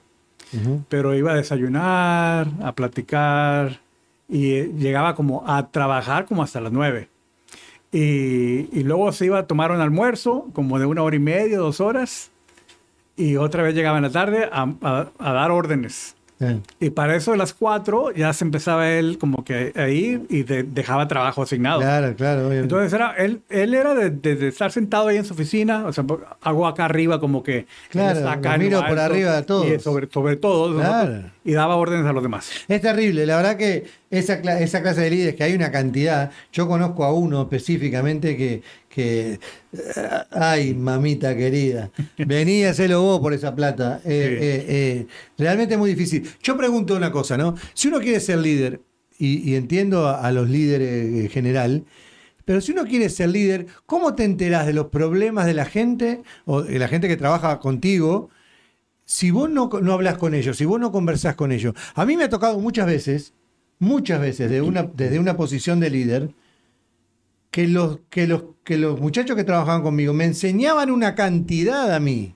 Pero 0.88 1.14
iba 1.14 1.32
a 1.32 1.36
desayunar, 1.36 2.48
a 2.62 2.72
platicar 2.72 3.80
y 4.28 4.52
eh, 4.54 4.70
llegaba 4.76 5.14
como 5.14 5.44
a 5.46 5.68
trabajar 5.70 6.24
como 6.26 6.42
hasta 6.42 6.60
las 6.60 6.72
nueve. 6.72 7.08
Y, 7.92 8.68
y 8.78 8.82
luego 8.82 9.12
se 9.12 9.26
iba 9.26 9.38
a 9.38 9.46
tomar 9.46 9.70
un 9.72 9.80
almuerzo 9.80 10.46
como 10.52 10.78
de 10.78 10.86
una 10.86 11.02
hora 11.02 11.16
y 11.16 11.20
media, 11.20 11.58
dos 11.58 11.80
horas, 11.80 12.30
y 13.16 13.36
otra 13.36 13.62
vez 13.62 13.74
llegaba 13.74 13.96
en 13.98 14.02
la 14.04 14.10
tarde 14.10 14.48
a- 14.50 15.06
a 15.18 15.32
dar 15.32 15.50
órdenes. 15.50 16.15
Eh, 16.38 16.58
Y 16.80 16.90
para 16.90 17.16
eso 17.16 17.30
de 17.32 17.38
las 17.38 17.54
cuatro 17.54 18.10
ya 18.12 18.32
se 18.34 18.44
empezaba 18.44 18.90
él 18.90 19.16
como 19.18 19.42
que 19.42 19.72
a 19.74 19.88
ir 19.88 20.26
y 20.28 20.42
de- 20.42 20.64
dejaba 20.64 21.08
trabajo 21.08 21.42
asignado. 21.42 21.80
Claro, 21.80 22.14
claro. 22.14 22.40
obviamente. 22.48 22.62
Entonces 22.64 22.92
era, 22.92 23.14
él, 23.16 23.40
él 23.48 23.72
era 23.74 23.94
de, 23.94 24.10
de- 24.10 24.36
de 24.36 24.48
estar 24.48 24.70
sentado 24.70 25.08
ahí 25.08 25.16
en 25.16 25.24
su 25.24 25.32
oficina, 25.32 25.86
o 25.86 25.92
sea, 25.94 26.04
hago 26.42 26.66
acá 26.66 26.84
arriba 26.84 27.20
como 27.20 27.42
que... 27.42 27.66
Claro, 27.90 28.28
acá 28.28 28.58
miro 28.58 28.80
por 28.80 28.98
alto, 28.98 29.02
arriba 29.02 29.36
de 29.36 29.42
todos. 29.44 29.66
Y 29.66 29.78
sobre, 29.80 30.08
sobre 30.10 30.36
todos. 30.36 30.74
Claro. 30.76 31.08
nosotros, 31.10 31.32
y 31.44 31.52
daba 31.52 31.76
órdenes 31.76 32.04
a 32.06 32.12
los 32.12 32.22
demás. 32.22 32.50
Es 32.68 32.80
terrible, 32.82 33.24
la 33.24 33.36
verdad 33.36 33.56
que 33.56 33.86
esa, 34.10 34.34
esa 34.34 34.82
clase 34.82 35.00
de 35.00 35.10
líderes, 35.10 35.34
que 35.36 35.44
hay 35.44 35.54
una 35.54 35.70
cantidad, 35.70 36.30
yo 36.52 36.68
conozco 36.68 37.04
a 37.04 37.12
uno 37.14 37.42
específicamente 37.42 38.36
que, 38.36 38.62
que 38.96 39.32
eh, 39.34 39.38
ay, 40.30 40.74
mamita 40.74 41.36
querida, 41.36 41.90
vení 42.16 42.64
a 42.64 42.70
hacerlo 42.70 43.02
vos 43.02 43.20
por 43.20 43.34
esa 43.34 43.54
plata. 43.54 44.00
Eh, 44.04 44.38
eh, 44.40 44.66
eh, 44.68 45.06
realmente 45.36 45.74
es 45.74 45.78
muy 45.78 45.90
difícil. 45.90 46.26
Yo 46.42 46.56
pregunto 46.56 46.96
una 46.96 47.12
cosa, 47.12 47.36
¿no? 47.36 47.54
Si 47.74 47.88
uno 47.88 48.00
quiere 48.00 48.20
ser 48.20 48.38
líder, 48.38 48.80
y, 49.18 49.50
y 49.50 49.54
entiendo 49.56 50.06
a, 50.08 50.20
a 50.26 50.32
los 50.32 50.48
líderes 50.48 51.24
en 51.24 51.28
general, 51.30 51.84
pero 52.46 52.60
si 52.60 52.72
uno 52.72 52.84
quiere 52.84 53.08
ser 53.10 53.30
líder, 53.30 53.66
¿cómo 53.86 54.14
te 54.14 54.24
enterás 54.24 54.66
de 54.66 54.72
los 54.72 54.86
problemas 54.86 55.46
de 55.46 55.54
la 55.54 55.66
gente 55.66 56.22
o 56.46 56.62
de 56.62 56.78
la 56.78 56.88
gente 56.88 57.08
que 57.08 57.16
trabaja 57.16 57.58
contigo? 57.60 58.30
si 59.04 59.30
vos 59.30 59.48
no, 59.48 59.70
no 59.82 59.92
hablas 59.92 60.18
con 60.18 60.34
ellos, 60.34 60.56
si 60.56 60.64
vos 60.64 60.80
no 60.80 60.90
conversás 60.92 61.36
con 61.36 61.52
ellos, 61.52 61.74
a 61.94 62.04
mí 62.04 62.16
me 62.16 62.24
ha 62.24 62.28
tocado 62.28 62.58
muchas 62.58 62.86
veces, 62.86 63.34
muchas 63.78 64.20
veces 64.20 64.50
de 64.50 64.62
una, 64.62 64.82
desde 64.82 65.20
una 65.20 65.36
posición 65.36 65.78
de 65.80 65.90
líder, 65.90 66.30
que 67.56 67.66
los, 67.66 68.00
que, 68.10 68.26
los, 68.26 68.44
que 68.64 68.76
los 68.76 69.00
muchachos 69.00 69.34
que 69.34 69.42
trabajaban 69.42 69.80
conmigo 69.80 70.12
me 70.12 70.26
enseñaban 70.26 70.90
una 70.90 71.14
cantidad 71.14 71.90
a 71.94 71.98
mí. 71.98 72.34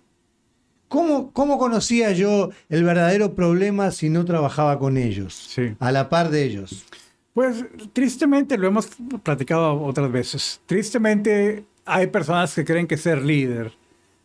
¿Cómo, 0.88 1.30
¿Cómo 1.34 1.58
conocía 1.58 2.12
yo 2.12 2.48
el 2.70 2.84
verdadero 2.84 3.34
problema 3.34 3.90
si 3.90 4.08
no 4.08 4.24
trabajaba 4.24 4.78
con 4.78 4.96
ellos? 4.96 5.34
Sí. 5.34 5.74
A 5.78 5.92
la 5.92 6.08
par 6.08 6.30
de 6.30 6.44
ellos. 6.44 6.86
Pues 7.34 7.62
tristemente, 7.92 8.56
lo 8.56 8.68
hemos 8.68 8.88
platicado 9.22 9.82
otras 9.82 10.10
veces, 10.10 10.62
tristemente 10.64 11.66
hay 11.84 12.06
personas 12.06 12.54
que 12.54 12.64
creen 12.64 12.86
que 12.86 12.96
ser 12.96 13.20
líder 13.20 13.74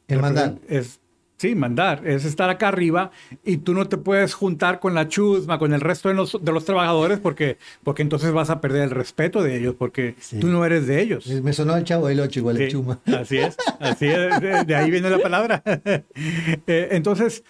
El 0.08 0.22
mandar. 0.22 0.60
es, 0.70 1.02
sí, 1.38 1.54
mandar, 1.56 2.08
es 2.08 2.24
estar 2.26 2.50
acá 2.50 2.70
arriba 2.70 3.12
y 3.44 3.58
tú 3.58 3.74
no 3.74 3.88
te 3.88 3.98
puedes 3.98 4.34
juntar 4.34 4.80
con 4.80 4.94
la 4.94 5.08
chusma, 5.08 5.60
con 5.60 5.74
el 5.74 5.82
resto 5.82 6.10
de 6.10 6.16
los, 6.16 6.38
de 6.42 6.52
los 6.52 6.64
trabajadores 6.66 7.20
porque, 7.20 7.58
porque 7.84 8.02
entonces 8.02 8.32
vas 8.32 8.50
a 8.50 8.62
perder 8.62 8.84
el 8.84 8.90
respeto 8.92 9.44
de 9.44 9.58
ellos 9.58 9.76
porque 9.78 10.16
Sí. 10.20 10.40
tú 10.40 10.48
no 10.48 10.66
eres 10.66 10.88
de 10.88 11.02
ellos. 11.02 11.28
Me 11.28 11.54
sonó 11.54 11.76
el 11.76 11.84
chavo 11.84 12.08
del 12.08 12.20
ocho 12.22 12.40
igual, 12.40 12.58
el 12.58 12.68
Sí, 12.68 12.72
chuma. 12.72 13.00
Así 13.06 13.38
es, 13.38 13.58
así 13.80 14.08
es, 14.08 14.40
de, 14.42 14.64
de 14.66 14.76
ahí 14.76 14.90
viene 14.92 15.10
la 15.10 15.20
palabra. 15.20 15.62
Eh, 16.68 16.88
entonces, 16.92 17.44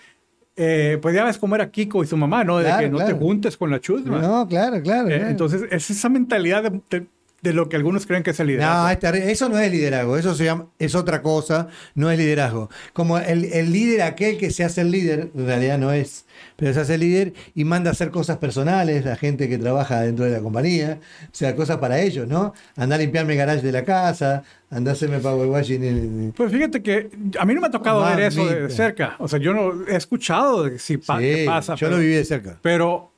eh, 0.55 0.97
pues 1.01 1.13
ya 1.15 1.23
ves 1.25 1.37
cómo 1.37 1.55
era 1.55 1.69
Kiko 1.69 2.03
y 2.03 2.07
su 2.07 2.17
mamá, 2.17 2.43
¿no? 2.43 2.57
De 2.57 2.65
Claro, 2.65 2.81
que 2.81 2.89
no 2.89 3.05
te 3.05 3.13
juntes 3.13 3.57
con 3.57 3.69
la 3.69 3.79
chusma. 3.79 4.19
No, 4.19 4.47
claro, 4.47 4.81
claro. 4.81 5.09
Eh, 5.09 5.15
claro. 5.17 5.29
entonces, 5.29 5.63
es 5.69 5.89
esa 5.89 6.09
mentalidad 6.09 6.63
de, 6.63 6.81
de- 6.89 7.05
de 7.49 7.53
lo 7.53 7.69
que 7.69 7.75
algunos 7.77 8.05
creen 8.05 8.23
que 8.23 8.31
es 8.31 8.39
el 8.39 8.47
liderazgo. 8.47 8.83
No, 9.11 9.17
eso 9.17 9.49
no 9.49 9.59
es 9.59 9.71
liderazgo, 9.71 10.17
eso 10.17 10.35
se 10.35 10.43
llama, 10.45 10.67
es 10.79 10.95
otra 10.95 11.21
cosa, 11.21 11.67
no 11.95 12.11
es 12.11 12.17
liderazgo. 12.17 12.69
Como 12.93 13.17
el, 13.17 13.45
el 13.45 13.71
líder, 13.71 14.01
aquel 14.01 14.37
que 14.37 14.51
se 14.51 14.63
hace 14.63 14.81
el 14.81 14.91
líder, 14.91 15.29
en 15.35 15.45
realidad 15.45 15.77
no 15.77 15.93
es, 15.93 16.25
pero 16.55 16.73
se 16.73 16.79
hace 16.81 16.95
el 16.95 17.01
líder 17.01 17.33
y 17.53 17.63
manda 17.63 17.89
a 17.89 17.93
hacer 17.93 18.09
cosas 18.11 18.37
personales, 18.37 19.05
la 19.05 19.15
gente 19.15 19.47
que 19.47 19.57
trabaja 19.57 20.01
dentro 20.01 20.25
de 20.25 20.31
la 20.31 20.39
compañía, 20.39 20.99
o 21.23 21.29
sea, 21.31 21.55
cosas 21.55 21.77
para 21.77 21.99
ellos, 22.01 22.27
¿no? 22.27 22.53
Andar 22.75 22.99
a 22.99 23.03
limpiarme 23.03 23.33
el 23.33 23.39
garage 23.39 23.61
de 23.61 23.71
la 23.71 23.83
casa, 23.83 24.43
andar 24.69 24.91
a 24.91 24.95
hacerme 24.95 25.19
power 25.19 25.47
washing. 25.47 25.83
en- 25.83 26.33
Pues 26.35 26.51
fíjate 26.51 26.81
que 26.81 27.09
a 27.39 27.45
mí 27.45 27.53
no 27.53 27.61
me 27.61 27.67
ha 27.67 27.71
tocado 27.71 28.03
ver 28.03 28.19
eso 28.21 28.45
de 28.45 28.55
Mamita. 28.55 28.75
cerca. 28.75 29.15
O 29.19 29.27
sea, 29.27 29.39
yo 29.39 29.53
no 29.53 29.87
he 29.87 29.95
escuchado 29.95 30.63
de 30.65 30.79
si 30.79 30.97
pa- 30.97 31.19
Sí, 31.19 31.23
qué 31.23 31.43
pasa. 31.45 31.75
yo 31.75 31.87
pero, 31.87 31.97
lo 31.97 32.01
viví 32.01 32.13
de 32.15 32.25
cerca. 32.25 32.57
Pero 32.61 33.11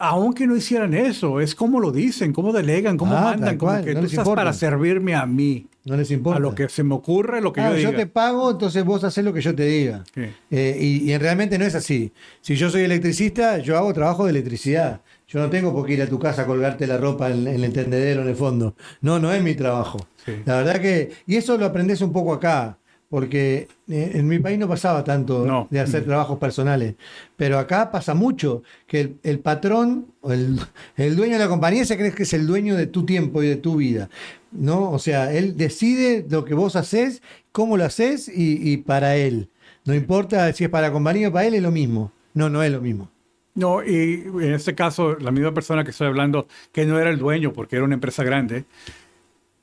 aunque 0.00 0.46
no 0.46 0.56
hicieran 0.56 0.94
eso, 0.94 1.40
es 1.40 1.54
como 1.54 1.78
lo 1.78 1.92
dicen, 1.92 2.32
cómo 2.32 2.52
delegan, 2.52 2.96
cómo 2.96 3.14
Ah, 3.16 3.20
mandan, 3.22 3.56
como 3.58 3.72
que 3.84 3.94
no 3.94 4.00
tú 4.00 4.06
estás 4.06 4.18
importa. 4.20 4.40
para 4.40 4.52
servirme 4.52 5.14
a 5.14 5.26
mí, 5.26 5.66
No 5.84 5.96
les 5.96 6.10
importa. 6.10 6.38
a 6.38 6.40
lo 6.40 6.54
que 6.54 6.68
se 6.68 6.82
me 6.82 6.94
ocurre, 6.94 7.40
lo 7.40 7.52
que 7.52 7.60
Ah, 7.60 7.70
yo 7.72 7.76
yo, 7.78 7.88
diga. 7.90 7.98
te 8.00 8.06
pago, 8.06 8.50
entonces 8.50 8.84
vos 8.84 9.04
haces 9.04 9.24
lo 9.24 9.32
que 9.32 9.40
yo 9.42 9.54
te 9.54 9.64
diga. 9.66 10.02
Sí. 10.14 10.22
Eh, 10.50 10.76
y, 10.80 11.12
y 11.12 11.18
realmente 11.18 11.58
no 11.58 11.64
es 11.66 11.74
así. 11.74 12.12
Si 12.40 12.56
yo 12.56 12.70
soy 12.70 12.82
electricista, 12.82 13.58
yo 13.58 13.76
hago 13.76 13.92
trabajo 13.92 14.24
de 14.24 14.30
electricidad. 14.30 15.00
Yo 15.28 15.38
no 15.38 15.48
tengo 15.48 15.72
por 15.72 15.86
qué 15.86 15.92
ir 15.92 16.02
a 16.02 16.08
tu 16.08 16.18
casa 16.18 16.42
a 16.42 16.46
colgarte 16.46 16.86
la 16.88 16.96
ropa 16.96 17.30
en, 17.30 17.46
en 17.46 17.62
el 17.62 17.72
tendedero 17.72 18.22
en 18.22 18.28
el 18.28 18.34
fondo. 18.34 18.74
No, 19.00 19.20
no 19.20 19.32
es 19.32 19.40
mi 19.42 19.54
trabajo. 19.54 19.98
Sí. 20.26 20.32
La 20.44 20.56
verdad 20.56 20.80
que. 20.80 21.12
Y 21.26 21.36
eso 21.36 21.56
lo 21.56 21.66
aprendes 21.66 22.00
un 22.00 22.12
poco 22.12 22.32
acá. 22.32 22.78
Porque 23.10 23.66
eh, 23.88 24.12
en 24.14 24.28
mi 24.28 24.38
país 24.38 24.56
no 24.58 24.68
pasaba 24.68 25.02
tanto 25.04 25.44
No. 25.44 25.66
de 25.68 25.80
hacer 25.80 26.04
trabajos 26.04 26.38
personales. 26.38 26.94
Pero 27.36 27.58
acá 27.58 27.90
pasa 27.90 28.14
mucho 28.14 28.62
que 28.86 29.00
el, 29.00 29.16
el 29.24 29.38
patrón 29.40 30.06
o 30.20 30.32
el, 30.32 30.58
el 30.96 31.16
dueño 31.16 31.32
de 31.34 31.40
la 31.40 31.48
compañía 31.48 31.84
se 31.84 31.98
cree 31.98 32.12
que 32.12 32.22
es 32.22 32.32
el 32.32 32.46
dueño 32.46 32.76
de 32.76 32.86
tu 32.86 33.04
tiempo 33.04 33.42
y 33.42 33.48
de 33.48 33.56
tu 33.56 33.76
vida. 33.76 34.08
¿no? 34.52 34.90
O 34.92 34.98
sea, 35.00 35.32
él 35.34 35.56
decide 35.56 36.24
lo 36.30 36.44
que 36.44 36.54
vos 36.54 36.76
haces, 36.76 37.20
cómo 37.52 37.76
lo 37.76 37.84
haces 37.84 38.28
y, 38.28 38.72
y 38.72 38.76
para 38.78 39.16
él. 39.16 39.48
No 39.84 39.94
importa 39.94 40.52
si 40.52 40.64
es 40.64 40.70
para 40.70 40.86
la 40.88 40.92
compañía 40.92 41.28
o 41.28 41.32
para 41.32 41.46
él, 41.46 41.54
es 41.54 41.62
lo 41.62 41.72
mismo. 41.72 42.12
No, 42.32 42.48
no 42.48 42.62
es 42.62 42.70
lo 42.70 42.80
mismo. 42.80 43.10
No, 43.56 43.82
y 43.84 44.22
en 44.40 44.54
este 44.54 44.76
caso, 44.76 45.16
la 45.18 45.32
misma 45.32 45.52
persona 45.52 45.82
que 45.82 45.90
estoy 45.90 46.06
hablando, 46.06 46.46
que 46.70 46.86
no 46.86 46.96
era 47.00 47.10
el 47.10 47.18
dueño 47.18 47.52
porque 47.52 47.74
era 47.74 47.84
una 47.84 47.94
empresa 47.94 48.22
grande, 48.22 48.64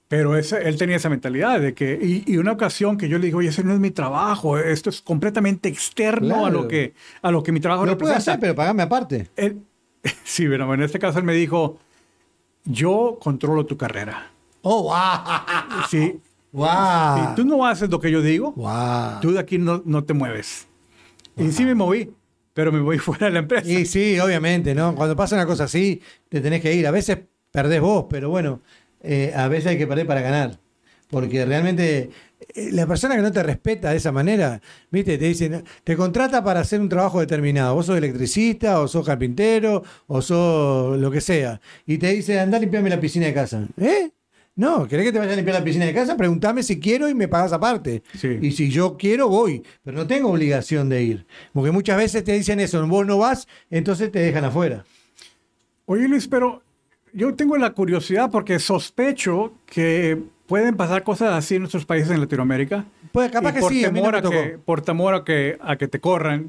pero 0.08 0.38
ese- 0.38 0.68
él 0.68 0.78
tenía 0.78 0.96
esa 0.96 1.10
mentalidad 1.10 1.60
de 1.60 1.74
que, 1.74 2.00
y, 2.02 2.24
y 2.32 2.38
una 2.38 2.54
ocasión 2.54 2.98
que 2.98 3.10
yo 3.10 3.18
le 3.20 3.26
digo, 3.26 3.40
oye, 3.40 3.50
ese 3.50 3.64
no 3.64 3.74
es 3.74 3.80
mi 3.80 3.92
trabajo, 3.92 4.58
esto 4.58 4.90
es 4.90 5.02
completamente 5.02 5.68
externo 5.70 6.36
a, 6.36 6.50
Claro. 6.50 6.62
lo 6.64 6.68
que, 6.68 6.94
a 7.22 7.32
lo 7.32 7.44
que 7.44 7.52
mi 7.52 7.60
trabajo 7.60 7.86
Lo 7.86 7.98
puedo 7.98 8.12
representa. 8.14 8.32
hacer, 8.34 8.40
pero 8.40 8.56
pagame 8.56 8.84
aparte. 8.84 9.30
Él- 9.36 9.62
sí, 10.24 10.48
pero 10.48 10.74
en 10.74 10.82
este 10.82 11.00
caso 11.00 11.20
él 11.20 11.26
me 11.26 11.34
dijo, 11.34 11.78
yo 12.66 13.18
controlo 13.22 13.66
tu 13.66 13.78
carrera. 13.78 14.32
¡Oh, 14.62 14.84
wow! 14.84 15.84
Si, 15.90 16.20
¡Wow! 16.52 16.68
si 17.30 17.36
tú 17.36 17.46
no 17.46 17.66
haces 17.66 17.90
lo 17.90 18.00
que 18.00 18.12
yo 18.12 18.22
digo, 18.22 18.52
¡Wow! 18.54 19.20
tú 19.22 19.32
de 19.34 19.40
aquí 19.40 19.58
no, 19.58 19.82
no 19.86 20.04
te 20.04 20.14
mueves. 20.14 20.68
Y 21.38 21.52
sí 21.52 21.66
me 21.66 21.76
moví, 21.76 22.12
pero 22.54 22.72
me 22.72 22.80
voy 22.80 22.98
fuera 23.00 23.28
de 23.28 23.34
la 23.34 23.40
empresa. 23.40 23.70
Y 23.70 23.86
sí, 23.86 24.20
obviamente, 24.20 24.74
¿no? 24.74 24.96
Cuando 24.96 25.16
pasa 25.16 25.36
una 25.36 25.46
cosa 25.46 25.66
así, 25.66 26.02
te 26.30 26.42
tenés 26.42 26.62
que 26.62 26.74
ir. 26.74 26.88
A 26.88 26.92
veces 26.92 27.20
perdés 27.52 27.80
vos, 27.82 28.06
pero 28.10 28.30
bueno, 28.30 28.62
eh, 29.02 29.34
a 29.36 29.48
veces 29.48 29.68
hay 29.68 29.78
que 29.78 29.88
perder 29.88 30.08
para 30.08 30.22
ganar. 30.22 30.60
Porque 31.10 31.46
realmente 31.46 32.10
eh, 32.54 32.70
la 32.72 32.86
persona 32.86 33.16
que 33.16 33.22
no 33.22 33.32
te 33.32 33.42
respeta 33.42 33.92
de 33.92 33.98
esa 33.98 34.12
manera, 34.12 34.62
viste, 34.92 35.18
te 35.18 35.26
dicen, 35.26 35.64
te 35.84 35.96
contrata 35.96 36.44
para 36.44 36.60
hacer 36.60 36.82
un 36.82 36.90
trabajo 36.90 37.20
determinado. 37.20 37.76
Vos 37.76 37.86
sos 37.86 37.98
electricista, 37.98 38.82
o 38.82 38.88
sos 38.88 39.06
carpintero, 39.06 39.84
o 40.08 40.22
sos 40.22 40.98
lo 40.98 41.10
que 41.10 41.22
sea. 41.22 41.62
Y 41.86 41.98
te 41.98 42.14
dice, 42.14 42.40
anda 42.40 42.58
a 42.58 42.60
limpiarme 42.60 42.90
la 42.90 43.00
piscina 43.00 43.26
de 43.28 43.34
casa. 43.34 43.68
¿Eh? 43.78 44.12
No, 44.58 44.88
¿querés 44.88 45.06
que 45.06 45.12
te 45.12 45.20
vaya 45.20 45.34
a 45.34 45.36
limpiar 45.36 45.60
la 45.60 45.64
piscina 45.64 45.86
de 45.86 45.94
casa? 45.94 46.18
Preguntame 46.18 46.64
si 46.64 46.80
quiero 46.80 47.08
y 47.08 47.14
me 47.14 47.28
pagas 47.28 47.54
aparte. 47.54 48.02
Sí. 48.16 48.40
Y 48.42 48.52
si 48.52 48.70
yo 48.70 48.98
quiero, 48.98 49.30
voy. 49.30 49.64
Pero 49.84 49.98
no 49.98 50.08
tengo 50.08 50.32
obligación 50.32 50.90
de 50.90 51.04
ir. 51.04 51.28
Porque 51.54 51.72
muchas 51.72 51.96
veces 51.96 52.24
te 52.24 52.34
dicen 52.34 52.60
eso, 52.60 52.86
vos 52.88 53.06
no 53.06 53.20
vas, 53.20 53.48
entonces 53.70 54.12
te 54.12 54.20
dejan 54.20 54.46
afuera. 54.46 54.84
Oye 55.86 56.08
Luis, 56.08 56.28
pero 56.28 56.64
yo 57.18 57.34
tengo 57.34 57.58
la 57.58 57.72
curiosidad 57.72 58.30
porque 58.30 58.60
sospecho 58.60 59.52
que 59.66 60.22
pueden 60.46 60.78
pasar 60.78 61.04
cosas 61.04 61.34
así 61.34 61.56
en 61.56 61.62
nuestros 61.62 61.84
países 61.84 62.12
en 62.12 62.22
Latinoamérica. 62.22 62.86
Pues 63.12 63.32
capaz 63.32 63.50
Y 63.50 63.54
que 63.56 63.60
por 63.60 63.72
sí, 63.72 63.84
a 63.84 63.92
mí 63.92 64.00
no 64.00 64.12
temor 64.12 64.22
me 64.22 64.28
a 64.28 64.32
que, 64.32 64.58
por 64.60 64.82
temor 64.82 65.16
a 65.16 65.24
que, 65.24 65.58
a 65.60 65.78
que 65.78 65.88
te 65.88 66.00
corran, 66.00 66.46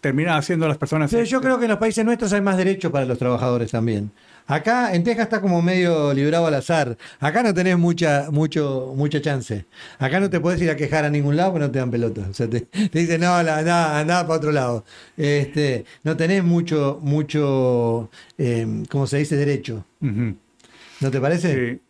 termina 0.00 0.38
haciendo 0.38 0.66
las 0.66 0.78
personas. 0.78 1.10
Pero 1.10 1.24
yo 1.24 1.42
creo 1.42 1.58
que 1.58 1.66
en 1.66 1.70
los 1.70 1.78
países 1.78 2.02
nuestros 2.02 2.32
hay 2.32 2.40
más 2.40 2.56
derechos 2.56 2.90
para 2.90 3.04
los 3.04 3.18
trabajadores 3.18 3.70
también. 3.70 4.10
Acá 4.46 4.94
en 4.94 5.02
Texas 5.02 5.24
está 5.24 5.40
como 5.40 5.60
medio 5.62 6.14
librado 6.14 6.46
al 6.46 6.54
azar. 6.54 6.96
Acá 7.18 7.42
no 7.42 7.52
tenés 7.52 7.76
mucha, 7.76 8.30
mucho, 8.30 8.92
mucha 8.96 9.20
chance. 9.20 9.64
Acá 9.98 10.20
no 10.20 10.30
te 10.30 10.40
podés 10.40 10.60
ir 10.62 10.70
a 10.70 10.76
quejar 10.76 11.04
a 11.04 11.10
ningún 11.10 11.36
lado 11.36 11.52
porque 11.52 11.66
no 11.66 11.72
te 11.72 11.78
dan 11.78 11.90
pelota. 11.90 12.26
O 12.30 12.34
sea, 12.34 12.48
te, 12.48 12.60
te 12.60 12.98
dicen, 12.98 13.20
no, 13.20 13.34
andá, 13.34 13.98
andá 13.98 14.26
para 14.26 14.38
otro 14.38 14.52
lado. 14.52 14.84
Este, 15.16 15.84
no 16.04 16.16
tenés 16.16 16.44
mucho, 16.44 17.00
mucho, 17.02 18.08
eh, 18.38 18.84
¿cómo 18.88 19.06
se 19.06 19.18
dice? 19.18 19.36
Derecho. 19.36 19.84
¿No 20.00 21.10
te 21.10 21.20
parece? 21.20 21.72
Sí. 21.72 21.80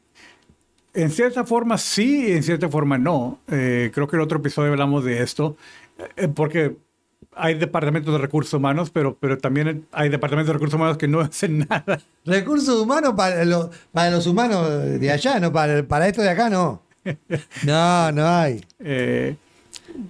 En 0.96 1.10
cierta 1.10 1.44
forma 1.44 1.76
sí, 1.76 2.32
en 2.32 2.42
cierta 2.42 2.70
forma 2.70 2.96
no. 2.96 3.40
Eh, 3.48 3.90
creo 3.92 4.08
que 4.08 4.16
en 4.16 4.20
el 4.20 4.24
otro 4.24 4.38
episodio 4.38 4.72
hablamos 4.72 5.04
de 5.04 5.22
esto, 5.22 5.58
eh, 6.16 6.26
porque 6.26 6.74
hay 7.34 7.54
departamentos 7.54 8.12
de 8.12 8.18
recursos 8.18 8.52
humanos, 8.54 8.90
pero, 8.90 9.16
pero 9.18 9.36
también 9.38 9.86
hay 9.92 10.08
departamentos 10.08 10.48
de 10.48 10.52
recursos 10.54 10.74
humanos 10.76 10.96
que 10.98 11.08
no 11.08 11.20
hacen 11.20 11.66
nada. 11.68 12.00
Recursos 12.24 12.80
humanos 12.80 13.14
para, 13.16 13.44
lo- 13.44 13.70
para 13.92 14.10
los 14.10 14.26
humanos 14.26 14.68
de 15.00 15.10
allá, 15.10 15.38
no 15.40 15.52
para, 15.52 15.82
para 15.86 16.08
esto 16.08 16.22
de 16.22 16.30
acá, 16.30 16.48
no. 16.50 16.82
No, 17.64 18.12
no 18.12 18.26
hay. 18.26 18.64
Eh, 18.80 19.36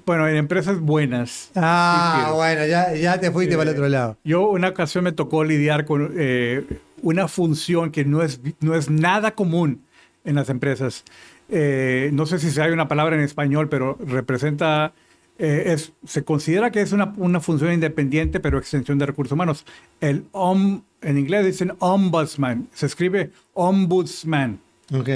bueno, 0.06 0.26
en 0.26 0.36
empresas 0.36 0.80
buenas. 0.80 1.50
Ah, 1.54 2.32
bueno, 2.34 2.64
ya, 2.66 2.94
ya 2.94 3.20
te 3.20 3.30
fuiste 3.30 3.54
Eh, 3.54 3.58
para 3.58 3.70
el 3.70 3.76
otro 3.76 3.88
lado. 3.88 4.16
Yo 4.25 4.48
una 4.48 4.68
ocasión 4.68 5.04
me 5.04 5.12
tocó 5.12 5.44
lidiar 5.44 5.84
con 5.84 6.14
eh, 6.16 6.64
una 7.02 7.28
función 7.28 7.90
que 7.90 8.04
no 8.04 8.22
es, 8.22 8.40
no 8.60 8.75
es 8.75 8.88
nada 8.90 9.32
común 9.34 9.82
en 10.25 10.34
las 10.36 10.48
empresas. 10.48 11.04
Eh, 11.48 12.10
no 12.12 12.26
sé 12.26 12.38
si 12.38 12.58
hay 12.60 12.70
una 12.72 12.88
palabra 12.88 13.14
en 13.16 13.22
español, 13.22 13.68
pero 13.68 13.96
representa, 14.04 14.92
eh, 15.38 15.64
es, 15.75 15.93
se 16.07 16.25
considera 16.25 16.71
que 16.71 16.81
es 16.81 16.93
una, 16.93 17.12
una 17.16 17.40
función 17.40 17.73
independiente, 17.73 18.40
pero 18.40 18.59
extensión 18.59 18.99
de 18.99 19.07
recursos 19.07 19.33
humanos. 19.33 19.64
El 20.00 20.25
om, 20.33 20.83
en 21.02 21.19
inglés 21.19 21.45
dicen 21.47 21.73
ombudsman, 21.78 22.69
se 22.73 22.87
escribe 22.87 23.31
ombudsman, 23.55 24.59
Ok. 24.95 25.09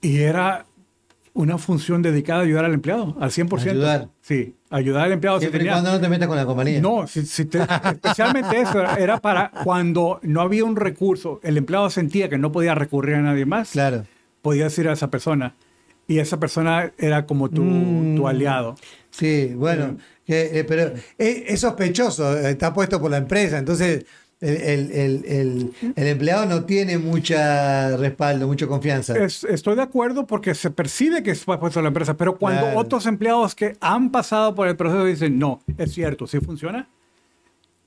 y 0.00 0.18
era 0.18 0.66
una 1.34 1.58
función 1.58 2.00
dedicada 2.00 2.40
a 2.40 2.42
ayudar 2.44 2.64
al 2.64 2.72
empleado, 2.72 3.14
al 3.20 3.30
100%. 3.30 3.70
Ayudar. 3.70 4.08
Sí, 4.22 4.54
ayudar 4.70 5.04
al 5.04 5.12
empleado. 5.12 5.38
Siempre 5.38 5.58
y 5.58 5.60
tenía- 5.60 5.72
cuando 5.74 5.92
no 5.92 6.00
te 6.00 6.08
metas 6.08 6.28
con 6.28 6.36
la 6.38 6.46
compañía. 6.46 6.80
no, 6.80 7.06
si- 7.06 7.26
si 7.26 7.44
te- 7.44 7.60
especialmente 7.60 8.58
eso 8.60 8.80
era- 8.96 9.18
para 9.20 9.50
cuando 9.62 10.18
no 10.22 10.40
había 10.40 10.64
un 10.64 10.76
recurso, 10.76 11.38
el 11.42 11.58
empleado 11.58 11.90
sentía 11.90 12.30
que 12.30 12.38
no 12.38 12.52
podía 12.52 12.74
recurrir 12.74 13.16
a 13.16 13.20
nadie 13.20 13.44
más, 13.44 13.72
Claro. 13.72 14.04
podías 14.40 14.78
ir 14.78 14.88
a 14.88 14.92
esa 14.94 15.10
persona 15.10 15.54
y 16.08 16.18
esa 16.18 16.38
persona 16.38 16.92
era 16.98 17.26
como 17.26 17.48
tu, 17.50 17.62
Mm. 17.62 18.16
tu 18.16 18.28
aliado. 18.28 18.76
Sí, 19.10 19.52
bueno, 19.56 19.96
que, 20.24 20.58
eh, 20.60 20.64
pero 20.64 20.92
es, 21.18 21.42
es 21.46 21.60
sospechoso, 21.60 22.36
está 22.38 22.72
puesto 22.74 23.00
por 23.00 23.10
la 23.10 23.16
empresa, 23.18 23.58
entonces 23.58 24.04
el, 24.40 24.90
el- 24.92 25.24
el- 25.24 25.72
empleado 26.08 26.44
no 26.44 26.64
tiene 26.64 26.98
mucha 26.98 27.96
respaldo, 27.96 28.46
mucha 28.46 28.66
confianza. 28.66 29.16
Es- 29.16 29.44
estoy 29.44 29.76
de 29.76 29.82
acuerdo 29.82 30.26
porque 30.26 30.54
se 30.54 30.70
percibe 30.70 31.22
que 31.22 31.30
está 31.30 31.58
puesto 31.58 31.80
la 31.80 31.88
empresa, 31.88 32.14
pero 32.18 32.36
cuando 32.36 32.60
Claro. 32.62 32.78
otros 32.78 33.06
empleados 33.06 33.54
que 33.54 33.76
han 33.80 34.10
pasado 34.10 34.54
por 34.54 34.68
el 34.68 34.76
proceso 34.76 35.04
dicen, 35.06 35.38
no, 35.38 35.60
es 35.78 35.92
cierto, 35.94 36.26
sí 36.26 36.38
funciona. 36.40 36.86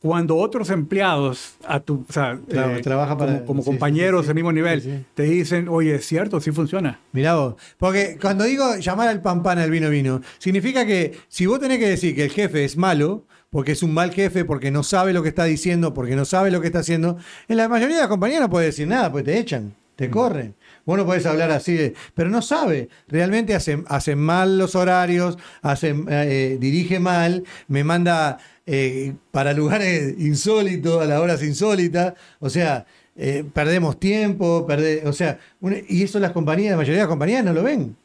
Cuando 0.02 0.38
otros 0.38 0.70
empleados, 0.70 1.56
a 1.68 1.82
tu, 1.82 2.06
o 2.08 2.12
sea, 2.14 2.40
Claro, 2.48 2.78
eh, 2.78 2.82
trabaja 2.82 3.18
para- 3.18 3.34
como, 3.40 3.46
como 3.46 3.62
sí, 3.62 3.66
sí, 3.66 3.70
compañeros 3.72 4.22
sí, 4.22 4.24
sí. 4.24 4.28
del 4.28 4.36
mismo 4.36 4.52
nivel, 4.54 5.06
te 5.14 5.24
dicen, 5.24 5.68
oye, 5.68 5.96
es 5.96 6.06
cierto, 6.06 6.40
sí 6.40 6.52
funciona. 6.52 7.00
Mirá 7.12 7.36
vos, 7.36 7.56
porque 7.78 8.18
cuando 8.22 8.46
digo 8.46 8.78
llamar 8.78 9.10
al 9.10 9.22
pan 9.22 9.44
pan 9.44 9.60
al 9.60 9.70
vino 9.70 9.90
vino, 9.90 10.22
significa 10.38 10.86
que 10.86 11.18
si 11.28 11.46
vos 11.48 11.60
tenés 11.60 11.80
que 11.80 11.90
decir 11.90 12.16
que 12.16 12.24
el 12.24 12.32
jefe 12.32 12.64
es 12.64 12.78
malo, 12.78 13.26
porque 13.50 13.74
es 13.74 13.84
un 13.84 13.94
mal 13.94 14.12
jefe, 14.14 14.46
porque 14.46 14.72
no 14.72 14.84
sabe 14.84 15.12
lo 15.12 15.22
que 15.22 15.30
está 15.30 15.44
diciendo, 15.44 15.94
porque 15.94 16.16
no 16.16 16.24
sabe 16.24 16.50
lo 16.52 16.62
que 16.62 16.68
está 16.68 16.80
haciendo, 16.80 17.18
en 17.50 17.58
la 17.58 17.68
mayoría 17.68 17.96
de 17.98 18.02
las 18.04 18.10
compañías 18.10 18.40
no 18.42 18.50
puede 18.50 18.68
decir 18.68 18.88
nada, 18.88 19.12
pues 19.12 19.26
te 19.26 19.38
echan, 19.38 19.74
te 19.98 20.10
corren. 20.10 20.56
Vos 20.90 20.98
no 20.98 21.06
podés 21.06 21.24
hablar 21.28 21.52
así, 21.52 21.76
de- 21.76 21.94
pero 22.16 22.32
no 22.32 22.42
sabe. 22.42 22.90
Realmente 23.08 23.54
hacen, 23.54 23.86
hacen 23.90 24.18
mal 24.18 24.58
los 24.58 24.74
horarios, 24.74 25.38
hacen, 25.62 26.08
eh, 26.10 26.58
dirige 26.60 27.00
mal, 27.00 27.44
me 27.68 27.84
manda 27.84 28.40
eh, 28.66 29.14
para 29.30 29.54
lugares 29.54 30.16
insólitos, 30.18 31.00
a 31.00 31.06
las 31.06 31.20
horas 31.20 31.44
insólitas. 31.44 32.16
O 32.40 32.50
sea, 32.50 32.88
eh, 33.16 33.44
perdemos 33.54 34.00
tiempo, 34.00 34.66
perde- 34.68 35.04
o 35.06 35.14
sea, 35.14 35.38
una- 35.62 35.78
y 35.88 36.02
eso 36.02 36.20
las 36.20 36.32
compañías, 36.32 36.72
la 36.72 36.78
mayoría 36.78 37.02
de 37.02 37.04
las 37.04 37.10
compañías 37.10 37.46
no 37.46 37.54
lo 37.54 37.62
ven. 37.62 37.96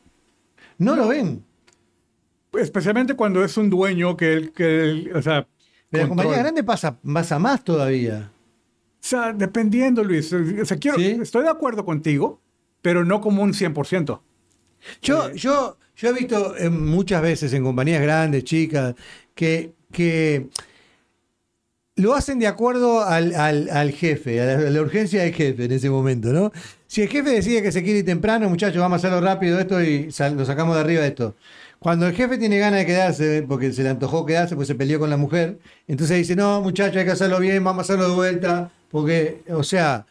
No 0.76 0.95
lo 0.95 1.09
ven. 1.09 1.43
especialmente 2.61 3.14
cuando 3.14 3.43
es 3.45 3.57
un 3.57 3.71
dueño 3.71 4.14
que, 4.17 4.33
él- 4.35 4.53
que 4.53 4.83
él, 4.85 5.12
o 5.14 5.23
sea, 5.23 5.47
Pero 5.91 6.03
en 6.05 6.09
compañía 6.11 6.37
grande 6.38 6.62
pasa, 6.62 6.97
pasa 7.00 7.38
más 7.38 7.64
todavía. 7.64 8.31
O 8.31 9.07
sea, 9.07 9.33
dependiendo, 9.33 10.05
Luis. 10.05 10.33
O 10.33 10.64
sea, 10.64 10.76
quiero, 10.76 10.99
¿Sí? 10.99 11.19
estoy 11.23 11.43
de 11.45 11.50
acuerdo 11.50 11.85
contigo, 11.85 12.41
pero 12.85 13.03
no 13.03 13.23
como 13.23 13.43
un 13.43 13.55
100%. 13.55 14.21
Yo, 15.00 15.33
yo, 15.33 15.79
yo 15.97 16.09
he 16.11 16.12
visto 16.12 16.55
eh, 16.59 16.69
muchas 16.69 17.23
veces 17.23 17.50
en 17.55 17.64
compañías 17.64 18.03
grandes, 18.03 18.45
chicas, 18.45 18.95
que, 19.35 19.73
que 19.91 20.49
lo 21.97 22.14
hacen 22.14 22.38
de 22.38 22.47
acuerdo 22.47 23.03
al, 23.03 23.35
al- 23.35 23.71
al 23.71 23.91
jefe, 23.93 24.38
a 24.43 24.45
la, 24.45 24.53
a 24.69 24.71
la 24.71 24.81
urgencia 24.83 25.23
del 25.23 25.33
jefe 25.33 25.64
en 25.64 25.73
ese 25.73 25.88
momento, 25.88 26.31
¿no? 26.35 26.53
Si 26.87 27.00
el 27.00 27.09
jefe 27.09 27.31
decide 27.31 27.62
que 27.62 27.73
se 27.73 27.83
quiere 27.83 28.00
ir 28.00 28.05
temprano, 28.05 28.50
muchachos, 28.50 28.79
vamos 28.83 28.97
a 29.03 29.07
hacerlo 29.09 29.25
rápido 29.26 29.59
esto 29.59 29.81
y 29.83 30.12
sal- 30.12 30.37
lo 30.37 30.45
sacamos 30.45 30.75
de 30.75 30.83
arriba 30.83 31.00
de 31.00 31.09
esto. 31.09 31.35
Cuando 31.79 32.07
el 32.07 32.14
jefe 32.14 32.37
tiene 32.37 32.59
ganas 32.59 32.81
de 32.81 32.87
quedarse, 32.87 33.45
porque 33.49 33.73
se 33.73 33.83
le 33.83 33.88
antojó 33.88 34.26
quedarse, 34.26 34.57
pues 34.57 34.69
se 34.69 34.75
peleó 34.75 34.99
con 34.99 35.09
la 35.09 35.17
mujer, 35.17 35.59
entonces 35.88 36.19
dice, 36.19 36.37
no, 36.37 36.61
muchachos, 36.61 36.97
hay 36.99 37.07
que 37.07 37.12
hacerlo 37.12 37.38
bien, 37.41 37.64
vamos 37.64 37.81
a 37.81 37.83
hacerlo 37.85 38.11
de 38.11 38.14
vuelta, 38.14 38.71
porque, 38.91 39.43
o 39.50 39.62
sea, 39.62 40.07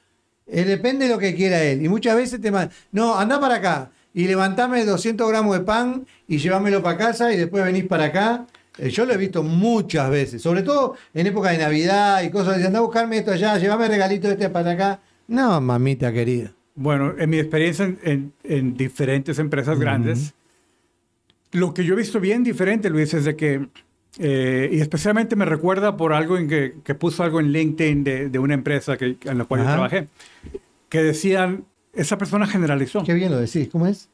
eh, 0.47 0.63
depende 0.65 1.05
de 1.07 1.13
lo 1.13 1.19
que 1.19 1.33
quiera 1.35 1.61
él. 1.63 1.83
Y 1.83 1.89
muchas 1.89 2.15
veces 2.15 2.39
te 2.41 2.51
mandan, 2.51 2.75
no, 2.91 3.17
anda 3.17 3.39
para 3.39 3.55
acá 3.55 3.91
y 4.13 4.27
levantame 4.27 4.85
200 4.85 5.27
gramos 5.29 5.57
de 5.57 5.63
pan 5.63 6.05
y 6.27 6.37
llévamelo 6.37 6.81
para 6.83 6.97
casa 6.97 7.33
y 7.33 7.37
después 7.37 7.63
venís 7.63 7.85
para 7.85 8.05
acá. 8.05 8.45
Eh, 8.77 8.89
Yo 8.89 9.05
lo 9.05 9.13
he 9.13 9.17
visto 9.17 9.43
muchas 9.43 10.09
veces, 10.09 10.41
sobre 10.41 10.63
todo 10.63 10.95
en 11.13 11.27
época 11.27 11.51
de 11.51 11.57
Navidad 11.59 12.23
y 12.23 12.29
cosas. 12.31 12.55
Dicen, 12.57 12.67
anda 12.67 12.79
a 12.79 12.83
buscarme 12.83 13.17
esto 13.17 13.31
allá, 13.31 13.57
llévame 13.57 13.85
el 13.85 13.91
regalito 13.91 14.29
este 14.29 14.49
para 14.49 14.71
acá. 14.71 14.99
No, 15.27 15.59
mamita 15.61 16.11
querida. 16.11 16.51
Bueno, 16.75 17.13
en 17.17 17.29
mi 17.29 17.37
experiencia 17.37 17.85
en, 17.85 17.99
en- 18.03 18.33
en 18.43 18.75
diferentes 18.75 19.37
empresas 19.39 19.77
grandes, 19.79 20.33
lo 21.51 21.73
que 21.73 21.83
yo 21.85 21.93
he 21.93 21.97
visto 21.97 22.19
bien 22.19 22.43
diferente, 22.43 22.89
Luis, 22.89 23.13
es 23.13 23.25
de 23.25 23.35
que, 23.35 23.67
eh, 24.19 24.69
y 24.71 24.79
especialmente 24.79 25.35
me 25.35 25.45
recuerda 25.45 25.97
por 25.97 26.13
algo 26.13 26.37
en 26.37 26.47
que, 26.47 26.75
que 26.83 26.95
puso 26.95 27.23
algo 27.23 27.39
en 27.39 27.51
LinkedIn 27.51 28.03
de, 28.03 28.29
de 28.29 28.39
una 28.39 28.53
empresa 28.53 28.97
que, 28.97 29.17
en 29.23 29.37
la 29.37 29.45
cual 29.45 29.61
Ajá. 29.61 29.69
yo 29.69 29.73
trabajé, 29.75 30.07
que 30.89 31.01
decían, 31.03 31.65
esa 31.93 32.17
persona 32.17 32.45
generalizó. 32.47 33.03
Qué 33.03 33.13
bien 33.13 33.31
lo 33.31 33.39
decís, 33.39 33.69
¿cómo 33.71 33.87
es? 33.87 34.09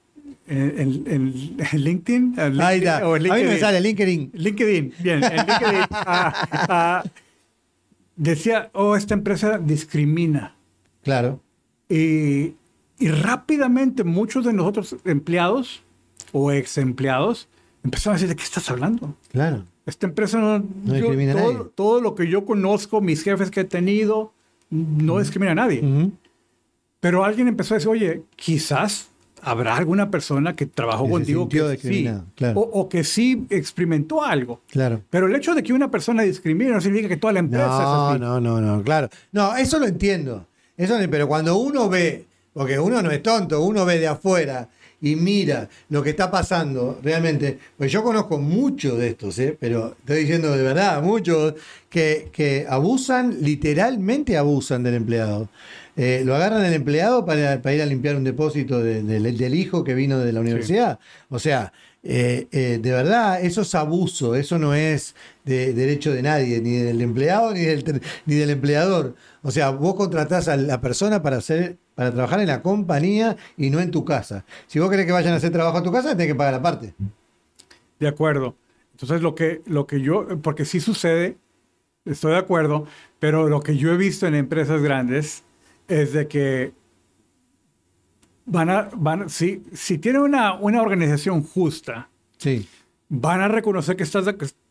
En, 0.47 1.03
en- 1.05 1.57
LinkedIn. 1.83 2.35
Ahí 2.39 2.49
LinkedIn, 2.51 2.87
está. 2.87 3.07
o 3.07 3.15
A 3.15 3.19
mí 3.19 3.29
me 3.29 3.59
sale 3.59 3.81
LinkedIn. 3.81 4.31
LinkedIn, 4.33 4.93
bien, 4.99 5.23
en 5.23 5.31
LinkedIn. 5.45 5.85
ah, 5.91 6.47
ah, 6.69 7.03
decía, 8.15 8.69
oh, 8.73 8.95
esta 8.95 9.13
empresa 9.13 9.59
discrimina. 9.59 10.55
Claro. 11.03 11.41
Y, 11.87 12.53
y 12.99 13.07
rápidamente 13.09 14.03
muchos 14.03 14.45
de 14.45 14.53
nosotros 14.53 14.95
empleados 15.05 15.83
o 16.31 16.51
ex 16.51 16.77
empleados 16.77 17.47
empezaron 17.83 18.13
a 18.13 18.17
decir, 18.17 18.29
¿de 18.29 18.35
qué 18.35 18.43
estás 18.43 18.69
hablando? 18.69 19.15
Claro. 19.31 19.65
Esta 19.89 20.07
empresa 20.07 20.37
no... 20.39 20.63
yo- 20.85 20.93
discrimina 20.93 21.33
a 21.33 21.35
nadie. 21.35 21.53
todo, 21.53 21.65
todo 21.75 22.01
lo 22.01 22.15
que 22.15 22.27
yo 22.27 22.45
conozco, 22.45 23.01
mis 23.01 23.23
jefes 23.23 23.51
que 23.51 23.61
he 23.61 23.65
tenido, 23.65 24.31
no 24.69 25.19
discrimina 25.19 25.51
a 25.51 25.55
nadie. 25.55 25.81
Ujú. 25.81 26.11
Pero 26.99 27.23
alguien 27.23 27.47
empezó 27.47 27.73
a 27.73 27.77
decir, 27.77 27.89
oye, 27.89 28.23
quizás 28.35 29.07
habrá 29.41 29.77
alguna 29.77 30.11
persona 30.11 30.55
que 30.55 30.65
trabajó 30.65 31.05
Que 31.05 31.11
contigo 31.11 31.47
que 31.47 31.77
sí, 31.77 32.09
claro. 32.35 32.59
o, 32.59 32.81
o 32.81 32.89
que 32.89 33.05
sí 33.05 33.45
experimentó 33.49 34.21
algo. 34.23 34.61
Claro. 34.69 35.01
Pero 35.09 35.27
el 35.27 35.35
hecho 35.35 35.55
de 35.55 35.63
que 35.63 35.71
una 35.71 35.89
persona 35.89 36.23
discrimine 36.23 36.71
no 36.71 36.81
significa 36.81 37.07
que 37.07 37.15
toda 37.17 37.31
la 37.33 37.39
empresa 37.39 37.65
es 37.65 37.71
No, 37.71 38.07
así. 38.09 38.19
no, 38.19 38.41
no, 38.41 38.59
no, 38.59 38.83
claro. 38.83 39.07
No, 39.31 39.55
eso 39.55 39.79
lo 39.79 39.85
entiendo. 39.87 40.45
Eso, 40.75 40.95
pero 41.09 41.27
cuando 41.27 41.57
uno 41.57 41.87
ve, 41.89 42.25
porque 42.53 42.79
uno 42.79 43.01
no 43.01 43.11
es 43.11 43.21
tonto, 43.23 43.61
uno 43.63 43.85
ve 43.85 43.99
de 43.99 44.07
afuera 44.07 44.69
y 45.01 45.15
mira 45.15 45.69
lo 45.89 46.03
que 46.03 46.09
está 46.09 46.29
pasando 46.29 46.99
realmente, 47.01 47.57
pues 47.77 47.91
yo 47.91 48.03
conozco 48.03 48.37
muchos 48.37 48.97
de 48.97 49.07
estos, 49.09 49.39
¿eh? 49.39 49.55
pero 49.59 49.95
estoy 49.99 50.19
diciendo 50.21 50.51
de 50.55 50.61
verdad, 50.63 51.01
muchos 51.01 51.53
que, 51.89 52.29
que 52.33 52.65
abusan, 52.69 53.37
literalmente 53.41 54.37
abusan 54.37 54.83
del 54.83 54.95
empleado. 54.95 55.49
Eh, 55.95 56.23
lo 56.25 56.35
agarran 56.35 56.63
el 56.65 56.73
empleado 56.73 57.25
para, 57.25 57.61
para 57.61 57.75
ir 57.75 57.81
a 57.81 57.85
limpiar 57.85 58.15
un 58.15 58.23
depósito 58.23 58.81
de- 58.81 59.03
del- 59.03 59.37
del 59.37 59.55
hijo 59.55 59.83
que 59.83 59.93
vino 59.93 60.19
de 60.19 60.31
la 60.31 60.39
universidad. 60.39 60.99
O 61.29 61.39
sea, 61.39 61.73
eh, 62.03 62.47
eh, 62.51 62.79
de 62.81 62.91
verdad, 62.91 63.41
eso 63.43 63.61
es 63.61 63.75
abuso, 63.75 64.35
eso 64.35 64.57
no 64.57 64.73
es 64.73 65.15
de 65.43 65.73
derecho 65.73 66.13
de 66.13 66.21
nadie, 66.21 66.61
ni 66.61 66.77
del 66.77 67.01
empleado 67.01 67.53
ni 67.53 67.61
del, 67.61 68.01
ni 68.25 68.35
del 68.35 68.49
empleador. 68.51 69.15
O 69.41 69.51
sea, 69.51 69.71
vos 69.71 69.95
contratás 69.95 70.47
a 70.47 70.55
la 70.55 70.79
persona 70.79 71.21
para 71.21 71.37
hacer, 71.37 71.77
para 71.99 72.13
trabajar 72.13 72.39
en 72.39 72.47
la 72.47 72.61
compañía 72.61 73.35
y 73.57 73.69
no 73.69 73.81
en 73.81 73.91
tu 73.91 74.05
casa. 74.05 74.45
Si 74.67 74.79
vos 74.79 74.89
querés 74.89 75.05
que 75.05 75.11
vayan 75.11 75.33
a 75.33 75.35
hacer 75.35 75.51
trabajo 75.51 75.79
a 75.79 75.83
tu 75.83 75.91
casa, 75.91 76.11
tenés 76.11 76.27
que 76.27 76.35
pagar 76.35 76.53
aparte. 76.53 76.93
De 77.99 78.07
acuerdo. 78.07 78.55
Entonces, 78.93 79.21
lo 79.21 79.35
que, 79.35 79.63
lo 79.65 79.85
que 79.85 79.99
yo, 79.99 80.25
porque 80.41 80.63
sí 80.63 80.79
sucede, 80.79 81.35
estoy 82.05 82.31
de 82.31 82.37
acuerdo, 82.37 82.87
pero 83.19 83.49
lo 83.49 83.59
que 83.59 83.75
yo 83.75 83.91
he 83.91 83.97
visto 83.97 84.25
en 84.27 84.35
empresas 84.35 84.81
grandes 84.81 85.43
es 85.89 86.13
de 86.13 86.29
que 86.29 86.71
van 88.45 88.69
a, 88.69 88.89
van, 88.95 89.29
si, 89.29 89.61
si 89.73 89.97
tienen 89.97 90.21
una, 90.21 90.53
una 90.53 90.81
organización 90.81 91.43
justa, 91.43 92.07
Sí, 92.37 92.65
van 93.09 93.41
a 93.41 93.49
reconocer 93.49 93.97
que, 93.97 94.03
estás 94.03 94.25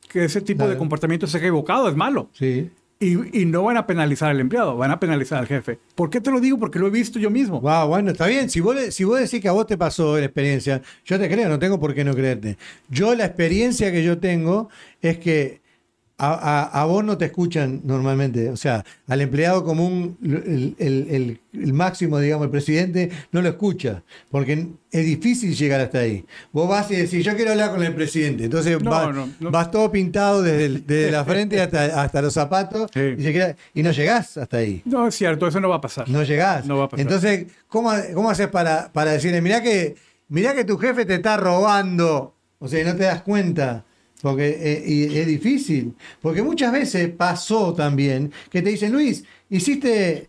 que 0.09 0.25
ese 0.25 0.41
tipo 0.41 0.67
de 0.67 0.79
comportamiento 0.79 1.27
es 1.27 1.35
equivocado, 1.35 1.91
es 1.91 1.95
malo. 1.95 2.31
sí. 2.33 2.71
Y, 3.00 3.42
y 3.42 3.46
no 3.46 3.62
van 3.62 3.76
a 3.76 3.87
penalizar 3.87 4.28
al 4.30 4.40
empleado, 4.40 4.76
van 4.76 4.90
a 4.90 4.98
penalizar 4.98 5.38
al 5.38 5.46
jefe. 5.46 5.78
¿Por 5.94 6.11
qué 6.11 6.20
te 6.20 6.32
lo 6.32 6.40
digo? 6.40 6.58
Porque 6.58 6.80
lo 6.80 6.88
he 6.88 6.90
visto 6.90 7.20
yo 7.20 7.30
mismo. 7.30 7.61
Wow, 7.61 7.87
bueno, 7.87 8.11
está 8.11 8.26
bien. 8.26 8.50
Si 8.50 8.58
vos, 8.58 8.76
si 8.90 9.04
vos 9.04 9.20
decís 9.20 9.40
que 9.40 9.48
a 9.48 9.52
vos 9.52 9.68
te 9.68 9.78
pasó 9.78 10.18
la 10.18 10.24
experiencia, 10.24 10.82
yo 11.04 11.18
te 11.18 11.28
creo, 11.28 11.48
no 11.48 11.61
tengo 11.61 11.78
por 11.78 11.94
qué 11.94 12.02
no 12.02 12.12
creerte. 12.12 12.58
Yo 12.88 13.14
la 13.14 13.26
experiencia 13.26 13.92
que 13.92 14.02
yo 14.02 14.18
tengo 14.18 14.68
es 15.00 15.18
que 15.18 15.61
a, 16.20 16.33
a- 16.35 16.83
a 16.83 16.85
vos 16.85 17.04
no 17.04 17.16
te 17.16 17.26
escuchan 17.26 17.81
normalmente. 17.85 18.50
O 18.50 18.57
sea, 18.57 18.85
al 19.07 19.20
empleado 19.20 19.62
común, 19.64 20.18
el, 20.22 20.74
el- 20.78 21.07
el- 21.11 21.40
el 21.52 21.72
máximo, 21.72 22.18
digamos, 22.18 22.46
el 22.46 22.50
presidente, 22.50 23.11
no 23.31 23.40
lo 23.40 23.48
escucha. 23.48 24.02
Porque 24.31 24.66
es 24.90 25.04
difícil 25.07 25.54
llegar 25.54 25.81
hasta 25.81 25.98
ahí. 26.00 26.24
Vos 26.52 26.68
vas 26.68 26.90
y 26.90 26.96
decís, 26.96 27.24
yo 27.24 27.37
quiero 27.37 27.52
hablar 27.52 27.70
con 27.70 27.83
el 27.85 27.94
presidente. 27.94 28.44
Entonces 28.44 28.81
No, 28.83 28.90
vas, 28.90 29.14
no, 29.14 29.28
no. 29.38 29.50
vas 29.52 29.70
todo 29.70 29.90
pintado 29.92 30.42
desde, 30.42 31.11
la 31.12 31.24
frente 31.24 31.61
hasta, 31.61 32.02
hasta 32.02 32.20
los 32.20 32.35
zapatos 32.35 32.90
Sí. 32.92 33.00
y, 33.16 33.22
se 33.22 33.33
queda- 33.33 33.57
y 33.74 33.83
no 33.85 33.92
llegás 33.92 34.37
hasta 34.38 34.57
ahí. 34.57 34.83
No 34.85 35.07
es 35.07 35.14
cierto, 35.14 35.46
eso 35.46 35.61
no 35.61 35.68
va 35.68 35.76
a 35.76 35.81
pasar. 35.81 36.09
No 36.09 36.22
llegás. 36.24 36.66
No 36.66 36.78
va 36.78 36.85
a 36.85 36.88
pasar. 36.88 37.00
Entonces, 37.07 37.46
¿cómo, 37.68 37.92
cómo 38.12 38.28
haces 38.28 38.48
para, 38.48 38.90
para 38.92 39.12
decirle, 39.12 39.40
mirá 39.40 39.62
que, 39.62 39.94
mirá 40.28 40.52
que 40.54 40.64
tu 40.64 40.76
jefe 40.78 41.04
te 41.04 41.14
está 41.14 41.37
robando? 41.37 42.35
O 42.59 42.66
sea, 42.66 42.85
no 42.85 42.96
te 42.96 43.04
das 43.04 43.22
cuenta. 43.22 43.85
Porque 44.22 44.48
eh, 44.61 44.85
y 44.87 45.16
es 45.18 45.26
difícil. 45.26 45.94
Porque 46.20 46.42
muchas 46.42 46.72
veces 46.72 47.09
pasó 47.11 47.72
también 47.74 48.33
que 48.50 48.62
te 48.62 48.70
dicen, 48.70 48.92
Luis, 48.92 49.24
hiciste 49.48 50.28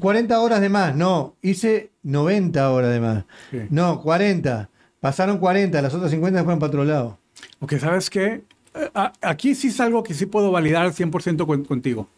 40 0.00 0.40
horas 0.40 0.60
de 0.60 0.68
más. 0.68 0.94
No, 0.94 1.36
hice 1.42 1.90
90 2.02 2.70
horas 2.70 2.90
de 2.92 3.00
más. 3.00 3.24
Sí. 3.50 3.58
No, 3.70 4.00
40. 4.02 4.68
Pasaron 5.00 5.38
40, 5.38 5.80
las 5.82 5.94
otras 5.94 6.10
50 6.10 6.42
fueron 6.42 6.58
para 6.58 6.68
otro 6.68 6.84
lado. 6.84 7.18
Porque 7.58 7.78
sabes 7.78 8.10
qué, 8.10 8.42
Eh, 8.74 8.90
aquí 9.22 9.54
sí 9.54 9.68
es 9.68 9.80
algo 9.80 10.02
que 10.02 10.12
sí 10.14 10.26
puedo 10.26 10.50
validar 10.52 10.84
al 10.84 10.92
100% 10.92 11.46
con- 11.46 11.64
contigo. 11.64 12.08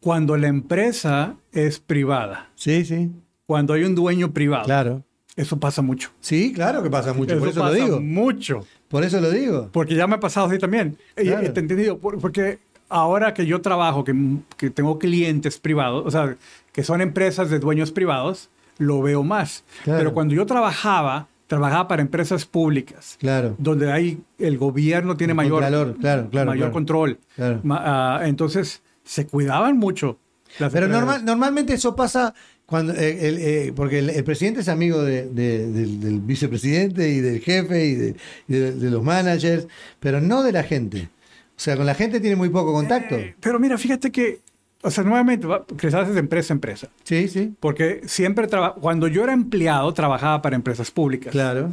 Cuando 0.00 0.36
la 0.36 0.48
empresa 0.48 1.36
es 1.52 1.80
privada, 1.80 2.50
Sí, 2.54 2.84
sí, 2.84 3.10
cuando 3.46 3.74
hay 3.74 3.84
un 3.84 3.94
dueño 3.94 4.32
privado, 4.32 4.64
claro. 4.64 5.04
Eso 5.36 5.58
pasa 5.58 5.80
mucho. 5.82 6.10
Sí, 6.20 6.52
claro 6.52 6.82
que 6.82 6.90
pasa 6.90 7.12
mucho, 7.14 7.38
por 7.38 7.48
eso 7.48 7.64
lo 7.64 7.72
digo. 7.72 8.00
mucho. 8.00 8.66
Por 8.88 9.04
eso 9.04 9.20
lo 9.20 9.30
digo. 9.30 9.70
Porque 9.72 9.94
ya 9.94 10.06
me 10.06 10.16
ha 10.16 10.20
pasado 10.20 10.46
así 10.46 10.58
también. 10.58 10.98
Claro. 11.14 11.46
y 11.46 11.48
te 11.50 11.60
he 11.60 11.62
entendido. 11.62 11.98
Por- 11.98 12.18
Porque 12.18 12.58
ahora 12.90 13.32
que 13.32 13.46
yo 13.46 13.60
trabajo, 13.62 14.04
que, 14.04 14.14
que 14.58 14.68
tengo 14.70 14.98
clientes 14.98 15.58
privados, 15.58 16.04
o 16.06 16.10
sea, 16.10 16.36
que 16.72 16.84
son 16.84 17.00
empresas 17.00 17.48
de 17.48 17.58
dueños 17.58 17.90
privados, 17.92 18.50
lo 18.78 19.00
veo 19.00 19.22
más. 19.22 19.64
Claro. 19.84 19.98
Pero 20.00 20.12
cuando 20.14 20.34
yo 20.34 20.44
trabajaba, 20.44 21.28
trabajaba 21.46 21.88
para 21.88 22.02
empresas 22.02 22.44
públicas, 22.44 23.16
Claro. 23.18 23.54
donde 23.58 23.90
hay 23.90 24.20
el 24.38 24.58
gobierno 24.58 25.16
tiene 25.16 25.32
El 25.32 25.36
mayor, 25.36 25.62
contralor, 25.62 25.96
claro, 25.98 26.28
claro, 26.30 26.46
mayor 26.50 26.58
claro. 26.64 26.72
control. 26.72 27.18
Claro. 27.36 27.60
Ma- 27.62 27.82
ah, 28.18 28.28
entonces, 28.28 28.82
se 29.04 29.26
cuidaban 29.26 29.78
mucho. 29.78 30.18
las 30.58 30.70
Pero 30.72 30.86
normal, 30.88 31.24
normalmente 31.24 31.72
eso 31.72 31.96
pasa 31.96 32.34
cuando 32.72 32.92
eh, 32.94 33.28
el, 33.28 33.38
eh, 33.38 33.72
porque 33.76 34.00
el, 34.00 34.10
el 34.10 34.24
presidente 34.24 34.60
es 34.62 34.68
amigo 34.68 35.02
de- 35.04 35.28
de- 35.28 35.68
del, 35.70 36.00
del 36.00 36.18
vicepresidente 36.20 37.08
y 37.08 37.20
del 37.20 37.38
jefe 37.40 37.86
y, 37.86 37.94
de, 37.94 38.16
y 38.48 38.52
de- 38.54 38.90
los 38.90 39.04
managers, 39.04 39.68
pero 40.00 40.20
no 40.20 40.42
de 40.42 40.50
la 40.52 40.64
gente. 40.64 41.08
O 41.54 41.60
sea, 41.64 41.76
con 41.76 41.86
la 41.86 41.94
gente 41.94 42.18
tiene 42.18 42.34
muy 42.34 42.48
poco 42.48 42.72
contacto. 42.72 43.14
Eh, 43.16 43.36
pero 43.40 43.60
mira, 43.60 43.78
fíjate 43.78 44.10
que, 44.10 44.40
o 44.82 44.90
sea, 44.90 45.04
nuevamente, 45.04 45.46
va- 45.46 45.64
creces 45.76 46.14
de 46.14 46.18
empresa 46.18 46.52
a 46.52 46.56
empresa. 46.56 46.88
Sí, 47.04 47.28
sí, 47.28 47.52
Porque 47.60 48.00
siempre, 48.06 48.48
traba- 48.48 48.74
cuando 48.74 49.06
yo 49.06 49.22
era 49.22 49.32
empleado, 49.32 49.92
trabajaba 49.94 50.42
para 50.42 50.56
empresas 50.56 50.90
públicas. 50.90 51.30
claro. 51.30 51.70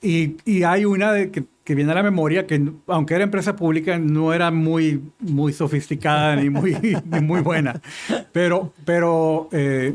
Y, 0.00 0.36
y 0.44 0.62
hay 0.62 0.84
una 0.84 1.10
de 1.12 1.32
que, 1.32 1.42
que 1.64 1.74
viene 1.74 1.90
a 1.90 1.94
la 1.96 2.04
memoria 2.04 2.46
que, 2.46 2.62
aunque 2.86 3.14
era 3.14 3.24
empresa 3.24 3.56
pública, 3.56 3.98
no 3.98 4.32
era 4.32 4.52
muy, 4.52 5.02
muy 5.18 5.52
sofisticada 5.52 6.36
ni 6.36 6.50
muy, 6.50 6.76
ni 7.10 7.20
muy 7.20 7.40
buena. 7.40 7.80
Pero, 8.30 8.72
pero 8.84 9.48
eh, 9.50 9.94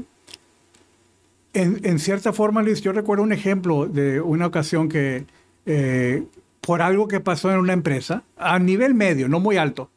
en, 1.53 1.79
en 1.83 1.99
cierta 1.99 2.33
forma, 2.33 2.61
Luis, 2.63 2.81
yo 2.81 2.91
recuerdo 2.93 3.23
un 3.23 3.31
ejemplo 3.33 3.87
de 3.87 4.19
una 4.21 4.47
ocasión 4.47 4.89
que 4.89 5.25
eh, 5.65 6.23
por 6.61 6.81
algo 6.81 7.07
que 7.07 7.19
pasó 7.19 7.51
en 7.51 7.59
una 7.59 7.73
empresa, 7.73 8.23
a 8.37 8.57
nivel 8.59 8.93
medio, 8.93 9.27
no 9.27 9.39
muy 9.39 9.57
alto, 9.57 9.89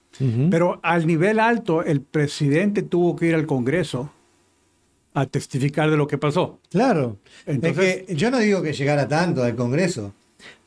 pero 0.51 0.81
al 0.83 1.07
nivel 1.07 1.38
alto, 1.38 1.83
el 1.85 2.01
presidente 2.01 2.83
tuvo 2.83 3.16
que 3.16 3.27
ir 3.27 3.35
al 3.35 3.47
Congreso 3.47 4.11
a 5.12 5.27
testificar 5.27 5.90
de 5.90 5.97
lo 5.99 6.07
que 6.07 6.16
pasó. 6.19 6.59
Claro. 6.71 7.19
Entonces- 7.45 7.97
es 8.01 8.07
que 8.07 8.14
yo 8.16 8.31
no 8.31 8.38
digo 8.38 8.62
que 8.62 8.73
llegara 8.73 9.09
tanto 9.09 9.42
al 9.42 9.55
Congreso, 9.57 10.12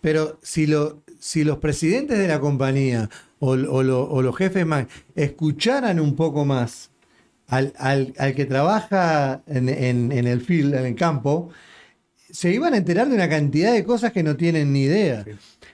pero 0.01 0.37
si, 0.41 0.67
lo, 0.67 0.99
si 1.19 1.43
los 1.43 1.57
presidentes 1.57 2.17
de 2.19 2.27
la 2.27 2.39
compañía 2.39 3.09
o, 3.39 3.51
o 3.51 3.83
lo- 3.83 4.03
o 4.09 4.21
los 4.21 4.35
jefes 4.35 4.65
más 4.65 4.85
escucharan 5.15 5.99
un 5.99 6.15
poco 6.15 6.45
más 6.45 6.89
al, 7.49 7.73
al- 7.77 8.13
al 8.17 8.35
que 8.35 8.45
trabaja 8.45 9.41
en, 9.47 9.69
en- 9.69 10.11
en 10.11 10.27
el 10.27 10.41
field, 10.41 10.75
en 10.75 10.85
el 10.85 10.95
campo, 10.95 11.49
se 12.31 12.51
iban 12.51 12.73
a 12.73 12.77
enterar 12.77 13.07
de 13.09 13.15
una 13.15 13.27
cantidad 13.29 13.73
de 13.73 13.83
cosas 13.83 14.11
que 14.11 14.23
no 14.23 14.35
tienen 14.35 14.71
ni 14.71 14.83
idea. 14.83 15.25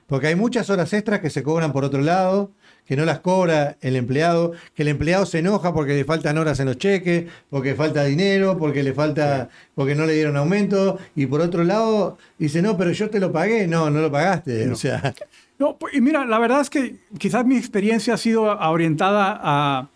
Porque 0.07 0.27
hay 0.27 0.35
muchas 0.35 0.69
horas 0.69 0.93
extras 0.93 1.19
que 1.19 1.29
se 1.29 1.43
cobran 1.43 1.73
por 1.73 1.83
otro 1.83 2.01
lado, 2.01 2.51
que 2.85 2.95
no 2.95 3.03
las 3.03 3.19
cobra 3.19 3.77
el 3.81 3.95
empleado, 3.95 4.51
que 4.75 4.83
el 4.83 4.89
empleado 4.89 5.25
se 5.25 5.39
enoja 5.39 5.73
porque 5.73 5.95
le 5.95 6.05
faltan 6.05 6.37
horas 6.37 6.59
en 6.59 6.67
los 6.67 6.77
cheques, 6.77 7.25
porque 7.49 7.73
falta 7.73 8.03
dinero, 8.03 8.57
porque 8.59 8.83
le 8.83 8.93
falta, 8.93 9.49
porque 9.73 9.95
no 9.95 10.05
le 10.05 10.13
dieron 10.13 10.37
aumento, 10.37 10.99
y 11.15 11.25
por 11.25 11.41
otro 11.41 11.63
lado 11.63 12.17
dice, 12.37 12.61
no, 12.61 12.77
pero 12.77 12.91
yo 12.91 13.09
te 13.09 13.19
lo 13.19 13.31
pagué, 13.31 13.67
no, 13.67 13.89
no 13.89 13.99
lo 14.01 14.11
pagaste. 14.11 14.69
O 14.69 14.75
sea, 14.75 15.13
No, 15.57 15.77
pues, 15.77 15.95
y 15.95 16.01
mira, 16.01 16.25
la 16.25 16.37
verdad 16.37 16.61
es 16.61 16.69
que 16.69 16.97
quizás 17.17 17.43
mi 17.45 17.57
experiencia 17.57 18.13
ha 18.13 18.17
sido 18.17 18.43
orientada 18.43 19.39
a, 19.41 19.89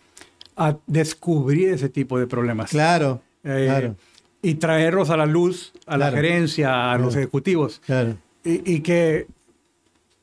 a 0.60 0.78
descubrir 0.88 1.70
ese 1.70 1.90
tipo 1.90 2.20
de 2.20 2.28
problemas. 2.28 2.70
claro, 2.70 3.22
Eh, 3.44 3.64
claro, 3.68 3.96
Y 4.42 4.56
traerlos 4.56 5.10
a 5.10 5.18
la 5.18 5.26
luz, 5.26 5.74
a 5.86 5.98
la 5.98 6.10
Claro. 6.10 6.16
gerencia, 6.18 6.92
a 6.92 6.98
los 6.98 7.16
ejecutivos. 7.16 7.82
claro. 7.86 8.16
Y, 8.44 8.74
y 8.76 8.80
que, 8.82 9.28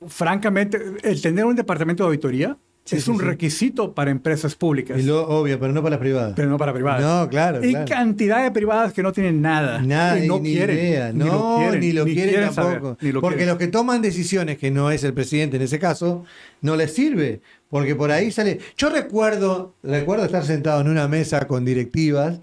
francamente, 0.09 0.79
el 1.03 1.21
tener 1.21 1.45
un 1.45 1.57
departamento 1.57 2.03
de 2.05 2.09
auditoría 2.09 2.57
Sí, 2.85 2.97
es 2.97 3.03
sí, 3.05 3.11
un 3.11 3.19
sí. 3.19 3.25
requisito 3.25 3.95
para 3.95 4.13
empresas 4.13 4.55
públicas, 4.55 4.97
Y 4.97 5.03
lo 5.03 5.27
obvio, 5.29 5.59
pero 5.59 5.73
no 5.73 5.83
para 5.83 5.91
las 5.97 5.99
privadas. 5.99 6.35
pero 6.37 6.49
no 6.49 6.57
para 6.57 6.73
privadas. 6.73 7.03
No, 7.03 7.29
claro, 7.29 7.65
Y 7.65 7.71
claro. 7.71 7.85
cantidad 7.89 8.45
de 8.45 8.53
privadas 8.53 8.93
que 8.93 9.03
no 9.03 9.13
tienen 9.13 9.43
nada. 9.43 9.81
Nada, 9.83 10.25
y 10.25 10.29
no 10.29 10.39
ni 10.39 10.53
quieren. 10.53 10.77
idea. 10.79 11.13
ni 11.13 11.19
No, 11.19 11.25
lo 11.27 11.57
quieren, 11.59 11.81
ni 11.81 11.93
lo 11.93 12.05
quieren, 12.05 12.53
saber, 12.53 12.75
tampoco. 12.75 12.99
ni 13.01 13.11
lo 13.11 13.21
Porque 13.21 13.39
quieren. 13.39 13.49
los 13.55 13.59
que 13.59 13.67
toman 13.67 14.03
decisiones, 14.03 14.57
que 14.57 14.71
no 14.71 14.93
es 14.93 15.03
el 15.03 15.15
presidente 15.15 15.57
en 15.57 15.63
ese 15.63 15.81
caso, 15.81 16.25
no 16.61 16.77
les 16.77 16.95
sirve. 16.95 17.41
Porque 17.69 17.97
por 17.97 18.13
ahí 18.13 18.31
sale. 18.31 18.61
Yo 18.77 18.91
recuerdo, 18.91 19.75
recuerdo 19.83 20.25
estar 20.25 20.45
sentado 20.45 20.81
en 20.81 20.89
una 20.89 21.09
mesa 21.09 21.47
con 21.47 21.65
directivas 21.65 22.39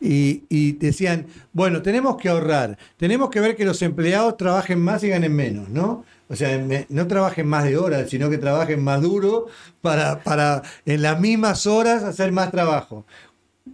y, 0.00 0.44
y 0.48 0.72
decían, 0.72 1.26
bueno, 1.52 1.80
tenemos 1.80 2.16
que 2.16 2.28
ahorrar, 2.28 2.76
tenemos 2.96 3.30
que 3.30 3.40
ver 3.40 3.56
que 3.56 3.64
los 3.64 3.80
empleados 3.82 4.36
trabajen 4.36 4.80
más 4.80 5.02
y 5.02 5.08
ganen 5.08 5.34
menos, 5.34 5.68
¿no? 5.70 6.04
O 6.28 6.34
sea, 6.34 6.60
no 6.88 7.06
trabajen 7.06 7.46
más 7.46 7.64
de 7.64 7.76
horas, 7.76 8.10
sino 8.10 8.28
que 8.28 8.38
trabajen 8.38 8.82
más 8.82 9.00
duro 9.00 9.46
para, 9.80 10.24
para 10.24 10.62
en 10.84 11.00
las 11.02 11.20
mismas 11.20 11.66
horas 11.66 12.02
hacer 12.02 12.32
más 12.32 12.50
trabajo 12.50 13.06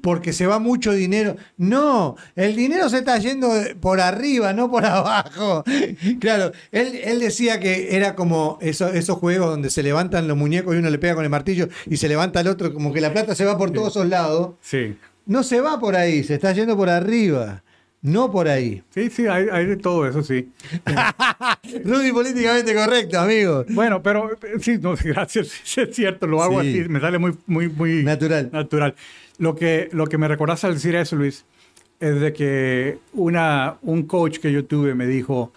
porque 0.01 0.33
se 0.33 0.47
va 0.47 0.59
mucho 0.59 0.93
dinero. 0.93 1.37
No, 1.59 2.17
el 2.35 2.57
dinero 2.57 2.89
se 2.89 2.99
está 2.99 3.19
yendo 3.19 3.51
por 3.81 4.01
arriba, 4.01 4.53
no 4.53 4.71
por 4.71 4.85
abajo. 4.87 5.63
Claro, 6.21 6.53
él, 6.73 7.01
él 7.05 7.21
decía 7.21 7.61
que 7.61 7.95
era 7.97 8.15
como 8.17 8.59
eso- 8.61 8.89
esos 8.89 9.19
juegos 9.19 9.51
donde 9.51 9.71
se 9.71 9.83
levantan 9.83 10.27
los 10.27 10.37
muñecos 10.37 10.75
y 10.75 10.79
uno 10.79 10.91
le 10.91 10.99
pega 10.99 11.15
con 11.15 11.25
el 11.25 11.31
martillo 11.31 11.69
y 11.87 11.99
se 11.99 12.09
levanta 12.09 12.41
el 12.41 12.49
otro, 12.49 12.73
como 12.73 12.93
que 12.93 13.01
la 13.01 13.13
plata 13.13 13.35
se 13.35 13.45
va 13.45 13.57
por 13.59 13.71
todos 13.71 13.89
esos 13.91 14.07
lados. 14.09 14.55
Sí. 14.61 14.97
No 15.27 15.43
se 15.45 15.61
va 15.61 15.79
por 15.79 15.95
ahí, 15.95 16.25
se 16.25 16.35
está 16.35 16.53
yendo 16.53 16.77
por 16.77 16.89
arriba, 16.91 17.63
no 18.01 18.33
por 18.33 18.49
ahí. 18.49 18.83
Sí, 18.91 19.09
sí, 19.09 19.29
hay, 19.29 19.47
hay 19.53 19.67
de 19.67 19.77
todo 19.77 20.09
eso, 20.09 20.25
sí. 20.25 20.51
Rudy, 21.85 22.11
políticamente 22.13 22.75
correcto, 22.75 23.21
amigo. 23.21 23.65
Bueno, 23.71 24.03
pero 24.03 24.33
eh, 24.33 24.37
sí, 24.61 24.79
no, 24.81 24.95
gracias, 25.05 25.53
es 25.77 25.95
cierto, 25.95 26.27
lo 26.27 26.43
hago 26.43 26.61
Sí. 26.63 26.81
así, 26.81 26.89
me 26.89 26.99
sale 27.01 27.19
muy, 27.19 27.37
muy, 27.47 27.69
muy 27.69 28.03
Natural. 28.03 28.51
natural. 28.53 28.95
Lo 29.43 29.57
que, 29.57 29.89
lo 29.93 30.07
que 30.07 30.19
me 30.19 30.29
recordaste 30.29 30.69
al 30.69 30.75
decir 30.75 30.95
eso, 30.95 31.17
Luis, 31.17 31.45
es 31.99 32.21
de 32.21 32.33
que 32.33 32.99
una, 33.13 33.77
un 33.83 34.05
coach 34.05 34.39
que 34.39 34.53
yo 34.53 34.65
tuve 34.65 34.95
me 34.95 35.07
dijo 35.07 35.53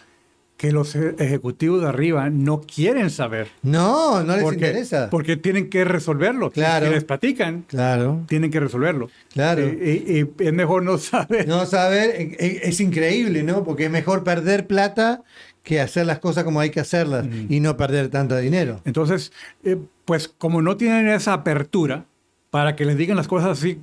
que 0.57 0.71
los 0.71 0.95
e- 0.95 1.15
ejecutivos 1.19 1.81
de 1.81 1.89
arriba 1.89 2.29
no 2.31 2.61
quieren 2.61 3.09
saber. 3.11 3.47
No, 3.61 4.23
no 4.23 4.33
les 4.33 4.41
porque, 4.43 4.67
interesa. 4.67 5.09
Porque 5.11 5.37
tienen 5.37 5.69
que 5.69 5.83
resolverlo. 5.85 6.49
Claro. 6.49 6.87
Si 6.87 6.93
les 6.93 7.03
platican, 7.03 7.63
Claro, 7.67 8.23
tienen 8.27 8.49
que 8.49 8.59
resolverlo. 8.59 9.09
Claro. 9.33 9.67
Y, 9.67 9.69
y- 9.69 10.43
y 10.43 10.47
es 10.47 10.53
mejor 10.53 10.81
no 10.81 10.97
saber. 10.97 11.47
No 11.47 11.65
saber, 11.67 12.09
eh, 12.19 12.35
eh, 12.39 12.59
es 12.63 12.79
increíble, 12.79 13.43
¿no? 13.43 13.63
Porque 13.63 13.85
es 13.85 13.91
mejor 13.91 14.23
perder 14.23 14.65
plata 14.65 15.23
que 15.61 15.79
hacer 15.79 16.05
las 16.07 16.17
cosas 16.19 16.43
como 16.43 16.59
hay 16.59 16.69
que 16.71 16.79
hacerlas 16.79 17.27
y 17.49 17.59
no 17.59 17.75
perder 17.77 18.09
tanto 18.09 18.35
dinero. 18.37 18.81
Entonces, 18.85 19.31
eh, 19.63 19.77
pues 20.05 20.27
como 20.27 20.61
no 20.61 20.75
tienen 20.77 21.07
esa 21.09 21.33
apertura 21.33 22.05
para 22.55 22.77
que 22.77 22.85
les 22.85 22.95
digan 22.97 23.17
las 23.17 23.27
cosas 23.27 23.49
así 23.59 23.81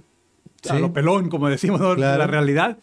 a 0.70 0.74
Sí. 0.76 0.80
lo 0.80 0.94
pelón, 0.94 1.28
como 1.28 1.50
decimos, 1.50 1.78
¿no? 1.78 1.94
Claro. 1.94 2.16
la 2.16 2.26
realidad, 2.26 2.78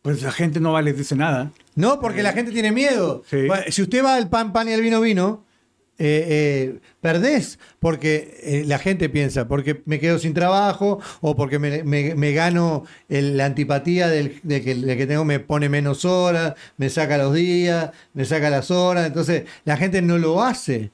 pues 0.00 0.22
la 0.22 0.32
gente 0.32 0.60
no 0.60 0.72
va 0.72 0.80
les 0.80 0.96
dice 0.96 1.14
nada. 1.14 1.52
No, 1.74 2.00
porque 2.00 2.22
la 2.22 2.32
gente 2.32 2.52
tiene 2.52 2.72
miedo. 2.72 3.22
Sí. 3.28 3.46
Si 3.68 3.82
usted 3.82 4.02
va 4.02 4.14
al 4.14 4.30
pan, 4.30 4.50
pan 4.54 4.66
y 4.68 4.72
al 4.72 4.80
vino, 4.80 4.98
vino, 5.02 5.44
eh, 5.98 6.24
eh, 6.30 6.80
perdés 7.02 7.58
porque 7.80 8.38
eh, 8.42 8.64
la 8.66 8.78
gente 8.78 9.10
piensa, 9.10 9.46
porque 9.46 9.82
me 9.84 9.98
quedo 10.00 10.18
sin 10.18 10.32
trabajo 10.32 11.00
o 11.20 11.36
porque 11.36 11.58
me, 11.58 11.82
me- 11.84 12.14
me 12.14 12.32
gano 12.32 12.84
el- 13.10 13.36
la 13.36 13.44
antipatía 13.44 14.08
del, 14.08 14.40
de 14.42 14.62
que, 14.62 14.74
de 14.74 14.96
que 14.96 15.06
tengo, 15.06 15.26
me 15.26 15.38
pone 15.40 15.68
menos 15.68 16.06
horas, 16.06 16.54
me 16.78 16.88
saca 16.88 17.18
los 17.18 17.34
días, 17.34 17.90
me 18.14 18.24
saca 18.24 18.48
las 18.48 18.70
horas. 18.70 19.06
Entonces 19.06 19.44
la 19.66 19.76
gente 19.76 20.00
no 20.00 20.16
lo 20.16 20.42
hace 20.42 20.90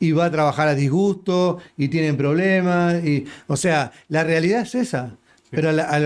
y 0.00 0.12
va 0.12 0.26
a 0.26 0.30
trabajar 0.30 0.68
a 0.68 0.74
disgusto 0.74 1.58
y 1.76 1.88
tienen 1.88 2.16
problemas. 2.16 3.04
Y, 3.04 3.26
o 3.46 3.56
sea, 3.56 3.92
la 4.08 4.24
realidad 4.24 4.62
es 4.62 4.74
esa. 4.74 5.16
Pero 5.50 5.70
a 5.70 5.72
la- 5.72 5.84
a 5.84 5.98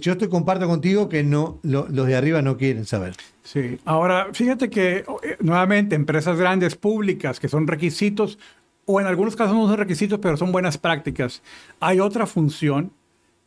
yo 0.00 0.12
estoy 0.12 0.28
comparto 0.28 0.68
contigo 0.68 1.08
que 1.08 1.24
no 1.24 1.58
lo- 1.62 1.88
los 1.90 2.06
de 2.06 2.14
arriba 2.14 2.40
no 2.42 2.56
quieren 2.56 2.84
saber. 2.86 3.14
Sí. 3.42 3.78
Ahora, 3.84 4.28
fíjate 4.32 4.70
que 4.70 4.98
eh, 4.98 5.36
nuevamente 5.40 5.96
empresas 5.96 6.38
grandes 6.38 6.76
públicas 6.76 7.40
que 7.40 7.48
son 7.48 7.66
requisitos, 7.66 8.38
o 8.84 9.00
en 9.00 9.06
algunos 9.08 9.34
casos 9.34 9.56
no 9.56 9.66
son 9.66 9.76
requisitos, 9.76 10.20
pero 10.20 10.36
son 10.36 10.52
buenas 10.52 10.78
prácticas. 10.78 11.42
Hay 11.80 11.98
otra 11.98 12.26
función 12.26 12.92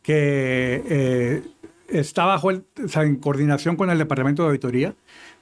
que 0.02 0.82
eh, 0.88 1.42
está 1.88 2.24
bajo 2.26 2.50
el, 2.50 2.64
o 2.84 2.88
sea, 2.88 3.02
en 3.02 3.16
coordinación 3.16 3.76
con 3.76 3.88
el 3.90 3.98
departamento 3.98 4.42
de 4.42 4.48
auditoría 4.48 4.94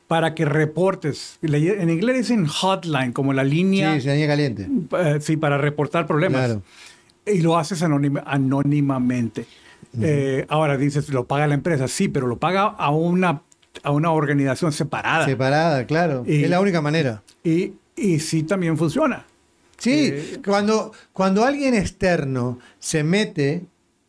para 0.09 0.35
que 0.35 0.44
reportes. 0.44 1.38
En 1.42 1.88
inglés 1.90 2.16
dicen 2.16 2.47
hotline, 2.47 3.12
como 3.12 3.33
la 3.33 3.44
línea. 3.44 3.94
Sí, 3.94 4.01
ciudadanía 4.01 4.27
caliente. 4.27 4.68
Eh, 4.99 5.18
sí, 5.21 5.37
para 5.37 5.59
reportar 5.59 6.07
problemas. 6.07 6.44
Claro. 6.47 6.62
Y 7.27 7.42
lo 7.42 7.57
haces 7.59 7.83
anónima- 7.83 8.25
anónimamente. 8.27 9.47
Eh, 10.01 10.44
ahora 10.49 10.77
dices, 10.77 11.09
lo 11.11 11.27
paga 11.27 11.47
la 11.47 11.55
empresa. 11.55 11.88
Sí, 11.88 12.09
pero 12.09 12.27
lo 12.27 12.38
paga 12.38 12.64
a 12.64 12.90
una, 12.90 13.42
a 13.83 13.90
una 13.90 14.11
organización 14.11 14.73
separada. 14.73 15.25
Separada, 15.27 15.87
claro. 15.87 16.25
Y- 16.27 16.42
es 16.44 16.51
la 16.51 16.61
única 16.61 16.81
manera. 16.81 17.23
y, 17.44 17.73
y 17.97 18.18
sí 18.21 18.42
también 18.44 18.77
funciona. 18.77 19.25
Sí, 19.77 20.11
Eh, 20.12 20.38
cuando, 20.44 20.92
cuando 21.12 21.44
alguien 21.44 21.75
externo 21.75 22.59
se 22.79 23.05
mete 23.05 23.62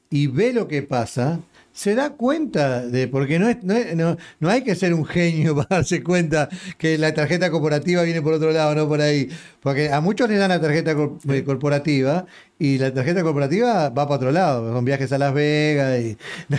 y 0.10 0.28
ve 0.28 0.52
lo 0.54 0.68
que 0.68 0.82
pasa, 0.82 1.40
se 1.80 1.96
da 1.96 2.10
cuenta 2.10 2.86
de, 2.86 3.08
porque 3.08 3.39
no, 3.39 3.48
es, 3.48 3.63
no, 3.63 3.74
es- 3.74 3.96
no- 3.96 4.18
no 4.42 4.50
hay 4.50 4.65
que 4.65 4.76
ser 4.76 4.94
un 4.94 5.06
genio 5.06 5.56
para 5.56 5.78
darse 5.78 6.04
cuenta 6.04 6.50
que 6.78 6.98
la 6.98 7.13
tarjeta 7.13 7.50
corporativa 7.50 8.04
viene 8.04 8.22
por 8.22 8.34
otro 8.34 8.52
lado, 8.52 8.76
no 8.76 8.86
por 8.86 9.00
ahí. 9.00 9.30
Porque 9.62 9.89
a 9.89 10.02
muchos 10.02 10.28
les 10.30 10.39
dan 10.39 10.50
la 10.50 10.60
tarjeta 10.60 10.94
cor- 10.94 11.18
eh, 11.30 11.42
corporativa 11.46 12.26
y 12.58 12.78
la 12.80 12.94
tarjeta 12.94 13.24
corporativa 13.24 13.88
va 13.89 14.06
para 14.06 14.15
otro 14.15 14.32
lado, 14.34 14.74
con 14.74 14.84
viajes 14.84 15.10
a 15.13 15.18
Las 15.18 15.34
Vegas 15.34 16.02
y... 16.02 16.18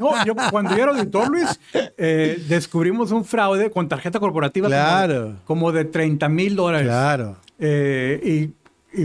No, 0.00 0.24
yo, 0.26 0.34
cuando 0.50 0.76
yo 0.76 0.82
era 0.82 0.90
auditor, 0.92 1.28
Luis, 1.30 1.60
eh, 1.96 2.42
descubrimos 2.48 3.12
un 3.12 3.24
fraude 3.24 3.70
con 3.70 3.88
tarjeta 3.88 4.18
corporativa 4.18 4.66
como- 4.66 4.76
Claro. 4.76 5.36
como, 5.44 5.70
de 5.70 5.84
30 5.84 6.28
mil 6.28 6.56
dólares. 6.56 6.88
Claro. 6.88 7.36
Eh, 7.60 8.20
y, 8.24 8.50
y- 8.94 9.02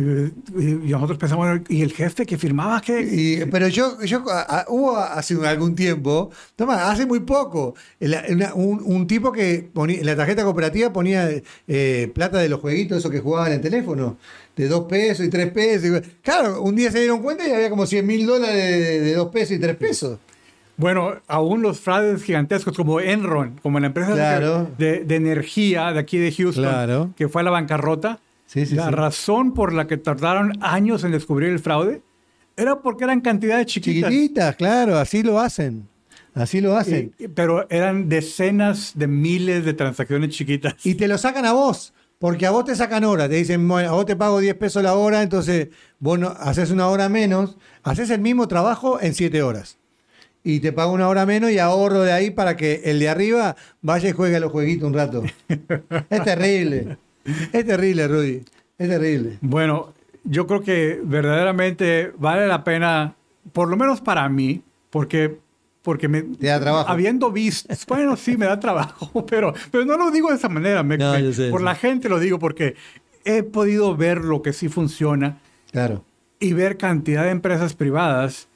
y 0.62 0.90
nosotros 0.92 1.18
pensamos, 1.18 1.60
¿y 1.68 1.82
el 1.82 1.92
jefe 1.92 2.26
que 2.26 2.38
firmaba 2.38 2.80
qué? 2.82 3.02
Y- 3.02 3.46
pero 3.52 3.68
yo, 3.68 4.02
yo 4.04 4.24
a- 4.30 4.62
a- 4.62 4.66
hubo 4.70 4.96
hace 4.98 5.36
algún 5.46 5.76
tiempo, 5.76 6.32
toma, 6.56 6.90
hace 6.90 7.06
muy 7.06 7.20
poco, 7.20 7.76
la- 8.00 8.24
una- 8.30 8.54
un, 8.54 8.82
un 8.84 9.08
tipo 9.08 9.32
que 9.32 9.68
ponía, 9.74 10.00
en 10.00 10.06
la 10.06 10.16
tarjeta 10.16 10.44
cooperativa 10.44 10.94
ponía 10.94 11.30
eh, 11.68 12.12
plata 12.16 12.38
de 12.40 12.48
los 12.50 12.62
jueguitos, 12.62 12.98
esos 13.00 13.12
que 13.12 13.20
jugaban 13.20 13.48
en 13.50 13.54
el 13.56 13.62
teléfono, 13.62 14.18
de 14.56 14.68
dos 14.68 14.86
pesos 14.86 15.26
y 15.26 15.30
tres 15.30 15.52
pesos. 15.52 16.02
claro, 16.22 16.62
un 16.62 16.76
día 16.76 16.90
se 16.92 17.00
dieron 17.00 17.22
cuenta 17.22 17.48
y 17.48 17.52
había 17.52 17.70
como 17.70 17.86
100 17.86 18.06
mil 18.06 18.26
dólares 18.26 19.02
de, 19.04 19.14
dos 19.14 19.30
pesos 19.30 19.52
y 19.58 19.60
tres 19.60 19.76
pesos. 19.76 20.18
Bueno, 20.78 21.16
aún 21.28 21.62
los 21.62 21.80
fraudes 21.80 22.24
gigantescos 22.24 22.76
como 22.76 23.00
Enron, 23.00 23.60
como 23.62 23.80
la 23.80 23.88
empresa 23.88 24.10
de- 24.12 24.16
Claro. 24.16 24.70
de, 24.78 25.04
de 25.04 25.16
energía 25.16 25.92
de 25.92 26.00
aquí 26.00 26.18
de 26.18 26.32
Houston, 26.32 26.64
Claro. 26.64 27.12
que 27.16 27.28
fue 27.28 27.42
a 27.42 27.44
la 27.46 27.52
bancarrota, 27.52 28.20
Sí, 28.54 28.68
sí, 28.68 28.76
la 28.76 28.86
sí. 28.86 28.92
razón 28.92 29.56
por 29.56 29.74
la 29.74 29.88
que 29.88 29.98
tardaron 29.98 30.54
años 30.62 31.04
en 31.04 31.12
descubrir 31.12 31.50
el 31.50 31.58
fraude 31.58 32.04
era 32.56 32.80
porque 32.82 33.04
eran 33.04 33.22
cantidades 33.22 33.66
chiquitas. 33.66 34.12
Chiquititas, 34.12 34.56
claro, 34.56 35.00
así 35.00 35.24
lo 35.24 35.40
hacen. 35.40 35.88
Así 36.36 36.62
lo 36.62 36.78
hacen. 36.78 37.16
Y- 37.18 37.30
pero 37.30 37.68
eran 37.72 38.10
decenas 38.10 38.92
de 38.94 39.08
miles 39.08 39.66
de 39.66 39.74
transacciones 39.74 40.30
chiquitas. 40.30 40.76
Y 40.84 40.94
te 40.94 41.08
lo 41.08 41.18
sacan 41.18 41.46
a 41.46 41.54
vos. 41.54 41.94
Porque 42.20 42.46
a 42.46 42.52
vos 42.52 42.64
te 42.64 42.76
sacan 42.76 43.04
hora, 43.04 43.28
te 43.28 43.36
dicen, 43.36 43.68
bueno, 43.68 43.90
a 43.90 43.94
vos 43.94 44.06
te 44.06 44.16
pago 44.16 44.40
10 44.40 44.56
pesos 44.56 44.82
la 44.84 44.94
hora, 44.94 45.24
entonces 45.24 45.70
vos 46.00 46.18
no, 46.20 46.30
haces 46.40 46.70
una 46.70 46.88
hora 46.88 47.10
menos, 47.10 47.58
haces 47.82 48.12
el 48.12 48.22
mismo 48.22 48.48
trabajo 48.48 49.02
en 49.02 49.14
7 49.16 49.42
horas. 49.42 49.78
Y 50.44 50.60
te 50.60 50.72
pago 50.72 50.94
una 50.94 51.10
hora 51.10 51.26
menos 51.26 51.50
y 51.52 51.58
ahorro 51.58 52.02
de 52.02 52.14
ahí 52.14 52.30
para 52.30 52.56
que 52.56 52.84
el 52.86 53.00
de 53.00 53.10
arriba 53.10 53.56
vaya 53.82 54.10
y 54.10 54.12
juegue 54.14 54.36
a 54.36 54.40
los 54.40 54.52
jueguitos 54.52 54.88
un 54.88 54.94
rato. 54.94 55.24
es 56.10 56.24
terrible. 56.24 56.98
Es 57.26 57.66
terrible, 57.66 58.08
Rudy. 58.08 58.44
Es 58.78 58.90
terrible. 58.90 59.38
Bueno, 59.42 59.94
yo 60.24 60.46
creo 60.48 60.62
que 60.62 61.00
verdaderamente 61.04 62.12
vale 62.18 62.48
la 62.48 62.64
pena, 62.64 63.16
por 63.52 63.70
lo 63.70 63.78
menos 63.78 64.02
para 64.02 64.28
mí, 64.30 64.62
porque 64.90 65.38
porque 65.82 66.08
me 66.08 66.22
Te 66.22 66.48
da 66.48 66.62
trabajo. 66.62 66.90
habiendo 66.90 67.30
visto, 67.30 67.68
bueno, 67.90 68.16
sí 68.16 68.38
me 68.38 68.46
da 68.46 68.58
trabajo, 68.58 69.26
pero, 69.30 69.54
pero 69.70 69.84
no 69.84 69.98
lo 69.98 70.12
digo 70.12 70.30
de 70.30 70.36
esa 70.36 70.48
manera, 70.48 70.82
me- 70.82 70.98
No, 70.98 71.12
me- 71.12 71.22
yo 71.24 71.34
sé, 71.34 71.50
por 71.50 71.60
sí. 71.60 71.66
la 71.66 71.76
gente 71.76 72.08
lo 72.08 72.20
digo 72.20 72.40
porque 72.40 72.76
he 73.26 73.44
podido 73.44 73.94
ver 73.98 74.24
lo 74.24 74.42
que 74.42 74.54
sí 74.54 74.70
funciona 74.70 75.40
Claro. 75.74 76.06
y 76.40 76.54
ver 76.54 76.78
cantidad 76.78 77.24
de 77.26 77.32
empresas 77.32 77.74
privadas 77.74 78.48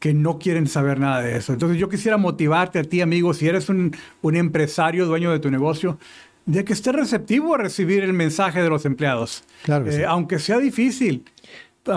que 0.00 0.12
no 0.12 0.38
quieren 0.38 0.66
saber 0.66 1.00
nada 1.00 1.22
de 1.22 1.36
eso. 1.36 1.54
Entonces 1.54 1.78
yo 1.78 1.88
quisiera 1.88 2.18
motivarte 2.18 2.78
a 2.78 2.84
ti, 2.84 3.00
amigo, 3.00 3.32
si 3.32 3.48
eres 3.48 3.70
un, 3.70 3.96
un 4.20 4.36
empresario, 4.36 5.06
dueño 5.06 5.30
de 5.32 5.38
tu 5.38 5.50
negocio, 5.50 5.98
de 6.46 6.64
que 6.64 6.72
estés 6.72 6.94
receptivo 6.94 7.54
a 7.54 7.58
recibir 7.58 8.02
el 8.02 8.12
mensaje 8.12 8.62
de 8.62 8.68
los 8.68 8.84
empleados. 8.84 9.44
Claro 9.62 9.84
que 9.84 9.90
Eh, 9.90 9.94
sí. 9.94 10.02
Aunque 10.02 10.38
sea 10.38 10.58
difícil. 10.58 11.24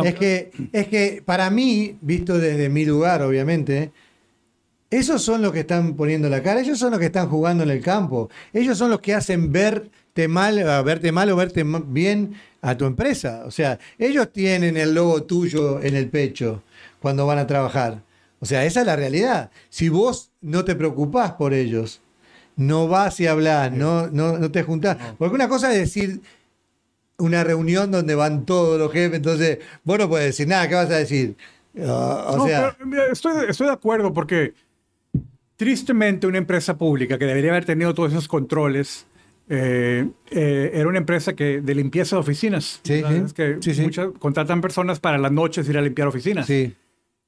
Es 0.04 0.16
que, 0.16 0.52
es 0.72 0.88
que 0.88 1.22
para 1.26 1.50
mí, 1.50 1.98
visto 2.02 2.38
desde 2.38 2.70
mi 2.70 2.86
lugar, 2.86 3.22
obviamente, 3.22 3.92
esos 4.90 5.22
son 5.22 5.42
los 5.42 5.52
que 5.52 5.62
están 5.62 5.96
poniendo 5.96 6.30
la 6.30 6.42
cara, 6.42 6.62
ellos 6.62 6.80
son 6.80 6.92
los 6.92 7.00
que 7.00 7.08
están 7.08 7.28
jugando 7.30 7.64
en 7.64 7.70
el 7.70 7.82
campo, 7.82 8.30
ellos 8.54 8.78
son 8.78 8.92
los 8.92 9.02
que 9.02 9.14
hacen 9.14 9.52
verte 9.52 10.28
mal, 10.28 10.64
verte 10.84 11.12
mal 11.12 11.30
o 11.32 11.36
verte 11.36 11.66
bien 11.88 12.34
a 12.62 12.78
tu 12.78 12.86
empresa. 12.86 13.44
O 13.46 13.52
sea, 13.52 13.78
ellos 13.98 14.32
tienen 14.32 14.78
el 14.78 14.94
logo 14.94 15.24
tuyo 15.24 15.82
en 15.82 15.96
el 15.96 16.10
pecho 16.10 16.64
cuando 17.00 17.26
van 17.26 17.40
a 17.40 17.48
trabajar. 17.48 18.02
O 18.40 18.46
sea, 18.46 18.66
esa 18.66 18.82
es 18.82 18.86
la 18.86 18.96
realidad. 18.96 19.52
Si 19.70 19.90
vos 19.90 20.32
no 20.42 20.64
te 20.64 20.76
preocupás 20.76 21.32
por 21.34 21.54
ellos, 21.54 22.02
no 22.56 22.88
vas 22.88 23.20
y 23.20 23.28
hablas, 23.28 23.72
no, 23.72 24.08
no, 24.08 24.38
no 24.38 24.52
te 24.52 24.64
juntás. 24.64 24.98
Porque 25.18 25.36
una 25.36 25.48
cosa 25.50 25.72
es 25.74 25.80
decir, 25.80 26.22
una 27.18 27.44
reunión 27.44 27.92
donde 27.92 28.16
van 28.16 28.46
todos 28.46 28.80
los 28.80 28.92
jefes, 28.92 29.18
entonces 29.18 29.60
vos 29.84 29.98
no 30.00 30.10
puedes 30.10 30.28
decir 30.28 30.48
nada, 30.48 30.68
¿qué 30.68 30.76
vas 30.76 30.90
a 30.92 30.98
decir? 30.98 31.36
Ah, 31.80 32.26
o 32.30 32.38
No, 32.38 32.46
sea, 32.48 32.76
pero, 32.78 32.90
mira, 32.90 33.04
estoy, 33.12 33.34
estoy 33.50 33.68
de 33.68 33.74
acuerdo 33.74 34.14
porque 34.14 34.54
tristemente 35.56 36.28
una 36.28 36.38
empresa 36.38 36.78
pública 36.78 37.18
que 37.18 37.26
debería 37.26 37.52
haber 37.52 37.66
tenido 37.66 37.94
todos 37.94 38.12
esos 38.12 38.28
controles 38.28 39.06
eh, 39.50 40.08
eh, 40.32 40.72
era 40.74 40.88
una 40.88 40.98
empresa 41.00 41.34
que 41.34 41.62
de 41.62 41.76
limpieza 41.76 42.16
de 42.16 42.22
oficinas. 42.22 42.80
Sí, 42.84 43.04
Sí, 43.60 43.74
sí. 43.74 43.82
muchas 43.82 44.08
contratan 44.20 44.62
personas 44.62 45.00
para 45.00 45.18
las 45.18 45.32
noches 45.32 45.68
ir 45.68 45.78
a 45.78 45.82
limpiar 45.82 46.08
oficinas. 46.08 46.48
sí, 46.48 46.74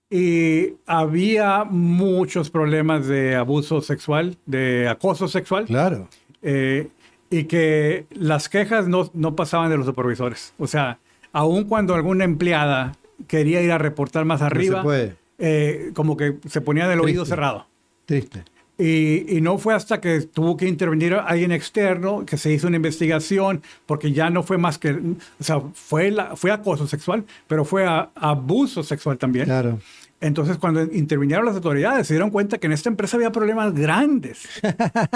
Y 0.09 0.73
había 0.85 1.63
muchos 1.63 2.49
problemas 2.49 3.07
de 3.07 3.35
abuso 3.35 3.81
sexual, 3.81 4.37
de 4.45 4.87
acoso 4.87 5.27
sexual. 5.27 5.65
claro. 5.65 6.07
eh, 6.41 6.89
y 7.31 7.45
que 7.45 8.05
las 8.11 8.47
quejas 8.49 8.87
no, 8.87 9.09
no 9.13 9.35
pasaban 9.35 9.69
de 9.71 9.77
los 9.77 9.87
supervisores. 9.87 10.53
O 10.59 10.67
sea, 10.67 10.99
aun 11.33 11.63
cuando 11.65 11.95
alguna 11.95 12.23
empleada 12.23 12.93
quería 13.27 13.61
ir 13.61 13.71
a 13.71 13.77
reportar 13.79 14.25
más 14.25 14.41
arriba, 14.43 14.83
puede. 14.83 15.15
eh, 15.39 15.91
como 15.95 16.15
que 16.17 16.37
se 16.47 16.61
ponía 16.61 16.87
del 16.87 16.99
oído 17.01 17.25
cerrado. 17.25 17.65
Triste. 18.05 18.43
Y, 18.77 19.37
y 19.37 19.39
no 19.39 19.57
fue 19.57 19.73
hasta 19.73 20.01
que 20.01 20.19
tuvo 20.21 20.57
que 20.57 20.67
intervenir 20.67 21.13
alguien 21.13 21.53
externo 21.53 22.25
que 22.25 22.37
se 22.37 22.51
hizo 22.51 22.67
una 22.67 22.75
investigación, 22.75 23.61
porque 23.85 24.11
ya 24.11 24.29
no 24.29 24.43
fue 24.43 24.57
más 24.57 24.77
que, 24.77 24.91
o 24.91 25.43
sea, 25.43 25.61
fue, 25.73 26.11
la, 26.11 26.35
fue 26.35 26.51
acoso 26.51 26.85
sexual, 26.85 27.23
pero 27.47 27.63
fue 27.63 27.85
a- 27.85 28.09
abuso 28.15 28.83
sexual 28.83 29.17
también. 29.17 29.45
Claro. 29.45 29.79
Entonces, 30.19 30.57
cuando 30.57 30.81
intervinieron 30.81 31.45
las 31.45 31.55
autoridades, 31.55 32.07
se 32.07 32.15
dieron 32.15 32.31
cuenta 32.31 32.57
que 32.57 32.67
en 32.67 32.73
esta 32.73 32.89
empresa 32.89 33.15
había 33.15 33.31
problemas 33.31 33.73
grandes. 33.75 34.47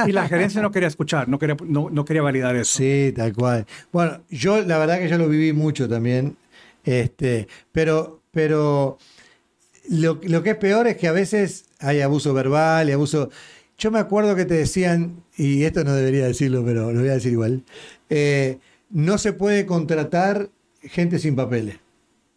Y 0.06 0.12
la 0.12 0.28
gerencia 0.28 0.62
no 0.62 0.72
quería 0.72 0.88
escuchar, 0.88 1.28
no 1.28 1.39
quería, 1.39 1.58
no, 1.65 1.89
no 1.89 2.06
quería 2.06 2.22
validar 2.22 2.56
eso. 2.56 2.78
Sí, 2.78 3.12
tal 3.15 3.34
cual. 3.34 3.65
Bueno, 3.91 4.22
yo 4.30 4.62
la 4.62 4.78
verdad 4.78 5.00
que 5.00 5.10
yo 5.10 5.17
lo 5.17 5.28
viví 5.28 5.52
mucho 5.52 5.89
también. 5.89 6.36
Este, 6.84 7.48
pero, 7.72 8.22
pero 8.32 8.98
lo, 9.89 10.19
lo 10.24 10.43
que 10.43 10.52
es 10.52 10.58
peor 10.58 10.88
es 10.88 10.98
que 10.98 11.08
a 11.08 11.12
veces 11.13 11.65
hay 11.79 12.01
abuso 12.01 12.33
verbal 12.33 12.89
y 12.89 12.91
abuso. 12.93 13.29
Yo 13.77 13.91
me 13.91 13.99
acuerdo 13.99 14.35
que 14.35 14.45
te 14.45 14.55
decían, 14.55 15.23
y 15.37 15.63
esto 15.63 15.83
no 15.83 15.93
debería 15.93 16.25
decirlo, 16.25 16.63
pero 16.65 16.91
lo 16.91 16.99
voy 16.99 17.09
a 17.09 17.13
decir 17.13 17.31
igual. 17.31 17.63
eh, 18.09 18.57
no 18.91 19.17
se 19.19 19.33
puede 19.33 19.65
contratar 19.67 20.49
gente 20.81 21.19
sin 21.19 21.35
papeles. 21.35 21.77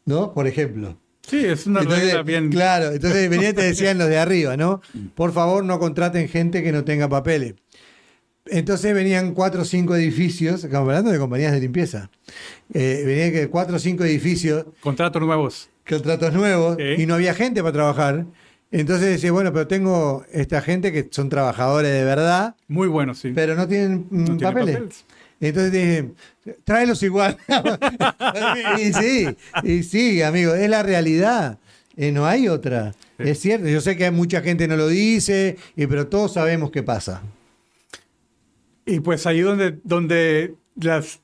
¿No? 0.04 0.34
Por 0.34 0.46
ejemplo. 0.46 0.98
Sí, 1.26 1.44
es 1.46 1.66
una 1.66 1.80
Entonces, 1.80 2.06
regla 2.06 2.22
bien. 2.24 2.50
Claro, 2.50 2.90
entonces 2.92 3.30
venía 3.30 3.50
y 3.50 3.52
te 3.54 3.62
decían 3.72 3.96
los 3.96 4.08
de 4.08 4.18
arriba, 4.18 4.56
¿no? 4.56 4.80
Por 5.14 5.32
favor, 5.32 5.64
no 5.64 5.78
contraten 5.78 6.28
gente 6.28 6.62
que 6.62 6.72
no 6.72 6.84
tenga 6.84 7.08
papeles. 7.08 7.54
Entonces 8.46 8.92
venían 8.92 9.34
cuatro 9.34 9.62
o 9.62 9.64
cinco 9.64 9.94
edificios, 9.94 10.64
estamos 10.64 10.88
hablando 10.88 11.12
de 11.12 11.18
compañías 11.18 11.52
de 11.52 11.60
limpieza. 11.60 12.10
Eh, 12.74 13.04
venían 13.06 13.30
que 13.30 13.48
cuatro 13.48 13.76
o 13.76 13.78
cinco 13.78 14.04
edificios, 14.04 14.66
Contratos 14.80 15.22
nuevos. 15.22 15.70
contratos 15.88 16.32
nuevos, 16.34 16.76
y 16.98 17.06
no 17.06 17.14
había 17.14 17.34
gente 17.34 17.60
para 17.62 17.72
trabajar. 17.72 18.26
Entonces 18.72 19.10
decía, 19.10 19.30
bueno, 19.32 19.52
pero 19.52 19.66
tengo 19.68 20.24
esta 20.32 20.62
gente 20.62 20.92
que 20.92 21.06
son 21.10 21.28
trabajadores 21.28 21.92
de 21.92 22.04
verdad, 22.04 22.56
Muy 22.68 22.88
buenos, 22.88 23.18
sí. 23.18 23.30
pero 23.34 23.54
no 23.54 23.68
tienen 23.68 24.06
mm, 24.10 24.24
No 24.24 24.38
papeles. 24.38 24.74
papeles. 24.76 25.04
Entonces 25.40 25.72
dije, 25.72 26.10
tráelos 26.64 27.02
igual. 27.02 27.36
y 28.80 28.92
sí, 28.92 29.36
y 29.62 29.82
sí, 29.82 30.22
amigo, 30.22 30.54
es 30.54 30.70
la 30.70 30.82
realidad. 30.82 31.58
Eh, 31.96 32.12
no 32.12 32.26
hay 32.26 32.48
otra. 32.48 32.92
Sí. 32.92 33.28
Es 33.28 33.40
cierto, 33.40 33.68
yo 33.68 33.80
sé 33.80 33.96
que 33.96 34.10
mucha 34.10 34.40
gente 34.40 34.66
no 34.66 34.76
lo 34.76 34.88
dice, 34.88 35.58
y, 35.76 35.86
pero 35.86 36.06
todos 36.06 36.32
sabemos 36.32 36.70
qué 36.70 36.82
pasa. 36.82 37.22
Y 38.86 39.00
pues 39.00 39.26
ahí 39.26 39.40
donde, 39.40 39.78
donde 39.84 40.54
las, 40.76 41.20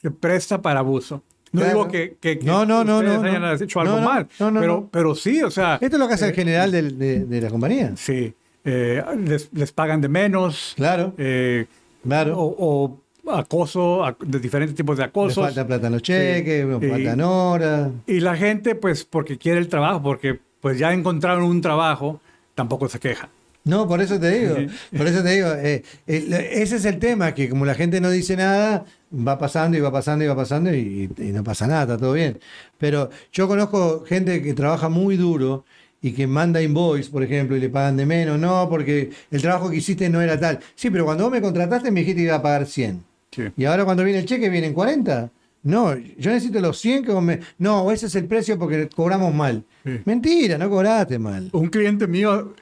se 0.00 0.10
presta 0.10 0.62
para 0.62 0.80
abuso. 0.80 1.22
No 1.52 1.60
Claro. 1.62 1.78
digo 1.78 1.88
que, 1.88 2.16
que, 2.20 2.38
que 2.38 2.44
No, 2.46 2.64
no, 2.64 2.80
ustedes 2.80 3.18
no, 3.20 3.22
hayan 3.28 3.42
no. 3.42 3.52
hecho 3.52 3.80
algo 3.80 3.94
No, 3.96 4.00
no, 4.00 4.06
mal, 4.08 4.28
no, 4.38 4.50
no, 4.52 4.60
pero, 4.60 4.88
pero 4.90 5.14
sí, 5.16 5.42
o 5.42 5.50
sea, 5.50 5.78
Esto 5.80 5.96
es 5.96 6.00
lo 6.00 6.06
que 6.08 6.14
hace 6.14 6.28
el 6.28 6.34
general 6.34 6.70
del- 6.70 6.96
de, 6.98 7.24
de 7.24 7.40
la 7.40 7.48
compañía. 7.50 7.92
sí, 7.96 8.32
eh, 8.64 9.02
les, 9.24 9.48
les 9.52 9.72
pagan 9.72 10.00
de 10.00 10.08
menos, 10.08 10.74
Claro, 10.76 11.12
eh, 11.18 11.66
claro. 12.04 12.38
o, 12.38 13.00
o 13.24 13.32
acoso, 13.32 14.02
ac- 14.04 14.18
de 14.24 14.38
diferentes 14.38 14.76
tipos 14.76 14.96
de 14.96 15.02
Le 15.04 15.08
acosos. 15.08 15.44
falta 15.44 15.66
plata 15.66 15.86
en 15.88 15.92
los 15.94 16.02
cheques, 16.02 16.66
Sí. 16.80 16.88
faltan 16.88 17.20
horas. 17.20 17.90
Y 18.06 18.20
la 18.20 18.36
gente, 18.36 18.74
pues, 18.74 19.04
porque 19.04 19.36
quiere 19.38 19.58
el 19.58 19.68
trabajo, 19.68 20.02
porque 20.02 20.38
pues 20.60 20.78
ya 20.78 20.92
encontraron 20.92 21.42
un 21.44 21.60
trabajo, 21.60 22.20
tampoco 22.54 22.88
se 22.88 22.98
queja. 23.00 23.28
No, 23.64 23.86
por 23.86 24.00
eso 24.00 24.18
te 24.18 24.30
digo, 24.30 24.56
por 24.96 25.06
eso 25.06 25.22
te 25.22 25.30
digo, 25.30 25.48
eh, 25.52 25.82
ese 26.06 26.76
es 26.76 26.84
el 26.86 26.98
tema, 26.98 27.34
que 27.34 27.48
como 27.48 27.66
la 27.66 27.74
gente 27.74 28.00
no 28.00 28.10
dice 28.10 28.36
nada, 28.36 28.86
va 29.14 29.38
pasando 29.38 29.76
y 29.76 29.80
va 29.80 29.92
pasando 29.92 30.24
y 30.24 30.28
va 30.28 30.36
pasando 30.36 30.74
y, 30.74 31.10
y 31.18 31.24
no 31.32 31.44
pasa 31.44 31.66
nada, 31.66 31.82
está 31.82 31.98
todo 31.98 32.14
bien. 32.14 32.38
Pero 32.78 33.10
yo 33.32 33.46
conozco 33.48 34.04
gente 34.04 34.42
que 34.42 34.54
trabaja 34.54 34.88
muy 34.88 35.16
duro 35.16 35.64
y 36.02 36.12
que 36.12 36.26
manda 36.26 36.62
invoice, 36.62 37.10
por 37.10 37.22
ejemplo, 37.22 37.56
y 37.56 37.60
le 37.60 37.68
pagan 37.68 37.96
de 37.96 38.06
menos, 38.06 38.38
no, 38.38 38.68
porque 38.68 39.10
el 39.30 39.42
trabajo 39.42 39.70
que 39.70 39.76
hiciste 39.76 40.08
no 40.08 40.20
era 40.20 40.38
tal. 40.40 40.60
Sí, 40.74 40.90
pero 40.90 41.04
cuando 41.04 41.24
vos 41.24 41.32
me 41.32 41.42
contrataste 41.42 41.90
me 41.90 42.00
dijiste 42.00 42.20
que 42.20 42.26
iba 42.26 42.36
a 42.36 42.42
pagar 42.42 42.66
100. 42.66 43.04
Sí. 43.30 43.42
Y 43.56 43.64
ahora 43.64 43.84
cuando 43.84 44.02
viene 44.04 44.20
el 44.20 44.26
cheque 44.26 44.48
vienen 44.48 44.72
40. 44.72 45.30
No, 45.62 45.94
yo 45.94 46.30
necesito 46.30 46.58
los 46.60 46.78
100 46.78 47.04
que 47.04 47.12
vos 47.12 47.22
me... 47.22 47.40
No, 47.58 47.90
ese 47.92 48.06
es 48.06 48.14
el 48.14 48.24
precio 48.24 48.58
porque 48.58 48.88
cobramos 48.88 49.34
mal. 49.34 49.62
Sí. 49.84 50.00
Mentira, 50.06 50.56
no 50.56 50.70
cobraste 50.70 51.18
mal. 51.18 51.50
Un 51.52 51.68
cliente 51.68 52.06
mío, 52.06 52.54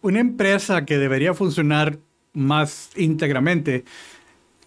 una 0.00 0.20
empresa 0.20 0.84
que 0.84 0.98
debería 0.98 1.34
funcionar 1.34 1.98
más 2.32 2.90
íntegramente, 2.96 3.84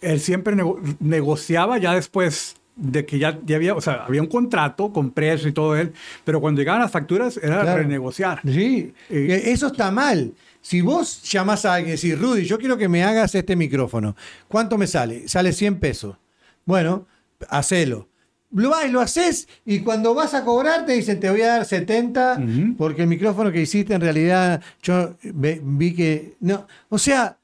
él 0.02 0.20
siempre 0.20 0.56
nego- 0.56 0.80
negociaba 1.00 1.78
ya 1.78 1.94
después 1.96 2.56
de 2.76 3.06
que 3.06 3.18
ya, 3.18 3.40
ya 3.46 3.56
había, 3.56 3.74
o 3.74 3.82
sea, 3.82 4.04
había 4.06 4.22
un 4.22 4.28
contrato 4.28 4.92
con 4.92 5.12
precio 5.12 5.48
y 5.48 5.54
todo 5.54 5.76
él, 5.78 5.94
pero 6.26 6.42
cuando 6.42 6.60
llegaban 6.62 6.82
las 6.82 6.92
facturas 6.92 7.38
era 7.38 7.62
Claro. 7.62 7.78
renegociar. 7.78 8.42
Sí, 8.44 8.94
Eh, 9.10 9.44
eso 9.46 9.68
está 9.68 9.92
mal. 9.92 10.34
Si 10.62 10.82
vos 10.82 11.22
llamás 11.24 11.64
a 11.66 11.76
alguien 11.76 11.94
y 11.94 12.02
decís, 12.02 12.20
Rudy, 12.20 12.44
yo 12.46 12.58
quiero 12.58 12.78
que 12.78 12.90
me 12.90 13.04
hagas 13.04 13.34
este 13.36 13.56
micrófono, 13.56 14.16
¿cuánto 14.48 14.78
me 14.78 14.88
sale? 14.88 15.28
Sale 15.28 15.54
100 15.54 15.80
pesos. 15.80 16.18
Bueno, 16.66 17.08
hacelo. 17.50 18.08
Lo 18.54 18.70
vas 18.70 18.90
lo 18.92 19.02
haces 19.02 19.48
y 19.66 19.80
cuando 19.80 20.14
vas 20.14 20.34
a 20.34 20.46
cobrar 20.46 20.86
te 20.86 20.94
dicen, 20.94 21.20
te 21.20 21.30
voy 21.30 21.42
a 21.42 21.48
dar 21.48 21.66
70 21.66 22.40
Ujú. 22.40 22.76
porque 22.78 23.02
el 23.02 23.08
micrófono 23.08 23.52
que 23.52 23.62
hiciste 23.62 23.94
en 23.94 24.02
realidad 24.02 24.62
yo 24.82 25.16
vi 25.24 25.94
que... 25.94 26.36
No, 26.40 26.66
o 26.90 26.98
sea, 26.98 27.38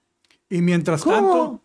Y 0.50 0.62
mientras 0.62 1.02
¿Cómo? 1.04 1.62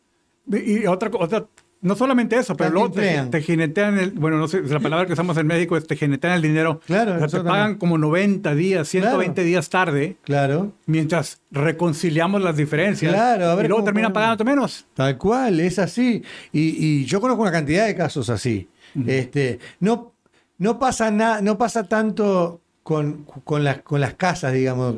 tanto, 0.48 0.56
y 0.64 0.86
otra, 0.86 1.10
otra 1.18 1.44
No 1.82 1.94
solamente 1.94 2.36
eso, 2.36 2.56
pero 2.56 2.70
luego 2.70 2.90
te, 2.92 3.20
te 3.30 3.42
jinetean 3.42 3.98
el, 3.98 4.10
bueno, 4.12 4.38
no 4.38 4.48
sé, 4.48 4.62
la 4.62 4.80
palabra 4.80 5.06
que 5.06 5.12
usamos 5.12 5.36
en 5.36 5.46
México 5.46 5.76
es 5.76 5.86
te 5.86 5.94
jinetean 5.96 6.32
el 6.34 6.42
dinero. 6.42 6.80
Claro, 6.86 7.14
O 7.16 7.18
sea, 7.18 7.28
te 7.28 7.36
pagan 7.44 7.58
también. 7.60 7.78
como 7.78 7.98
90 7.98 8.54
días, 8.54 8.88
120 8.88 9.34
Claro. 9.34 9.46
días 9.46 9.68
tarde, 9.70 10.16
Claro. 10.24 10.72
mientras 10.86 11.40
reconciliamos 11.52 12.42
las 12.42 12.56
diferencias. 12.56 13.12
Claro, 13.12 13.46
a 13.50 13.54
ver 13.54 13.66
y 13.66 13.68
luego 13.68 13.84
terminan 13.84 14.12
pagándote 14.12 14.42
menos. 14.44 14.86
Tal 14.94 15.16
cual, 15.18 15.60
es 15.60 15.78
así. 15.78 16.22
Y, 16.52 16.84
y 16.84 17.04
yo 17.04 17.20
conozco 17.20 17.42
una 17.42 17.52
cantidad 17.52 17.86
de 17.86 17.94
casos 17.94 18.30
así. 18.30 18.68
Este, 19.06 19.58
no, 19.80 20.12
no 20.58 20.78
pasa 20.78 21.10
no 21.40 21.58
pasa 21.58 21.84
tanto 21.84 22.60
con, 22.86 23.24
con, 23.42 23.64
las, 23.64 23.82
con 23.82 24.00
las 24.00 24.14
casas, 24.14 24.52
digamos, 24.52 24.94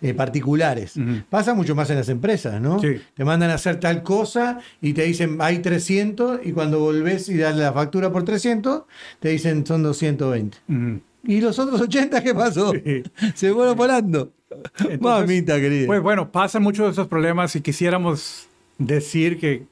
eh, 0.00 0.14
particulares. 0.14 0.94
Pasa 1.28 1.54
mucho 1.54 1.74
más 1.74 1.90
en 1.90 1.96
las 1.96 2.08
empresas, 2.08 2.60
¿no? 2.60 2.78
Sí. 2.78 3.00
Te 3.14 3.24
mandan 3.24 3.50
a 3.50 3.54
hacer 3.54 3.80
tal 3.80 4.04
cosa 4.04 4.60
y 4.80 4.92
te 4.92 5.02
dicen 5.02 5.38
hay 5.40 5.58
300 5.58 6.40
y 6.44 6.52
cuando 6.52 6.78
volvés 6.78 7.28
y 7.28 7.36
das 7.36 7.56
la 7.56 7.72
factura 7.72 8.12
por 8.12 8.22
300, 8.22 8.84
te 9.18 9.30
dicen 9.30 9.66
son 9.66 9.82
220. 9.82 10.58
Ujú. 10.68 11.00
¿Y 11.24 11.40
los 11.40 11.58
otros 11.58 11.80
80 11.80 12.22
qué 12.22 12.32
pasó? 12.32 12.72
Sí. 12.72 13.02
Se 13.34 13.52
fueron 13.52 13.76
volando. 13.76 14.32
Entonces, 14.78 15.00
Mamita 15.00 15.58
querida. 15.58 15.88
Pues 15.88 16.00
bueno, 16.00 16.30
pasan 16.30 16.62
muchos 16.62 16.86
de 16.86 16.92
esos 16.92 17.08
problemas 17.08 17.56
y 17.56 17.60
quisiéramos 17.60 18.46
decir 18.78 19.40
que, 19.40 19.64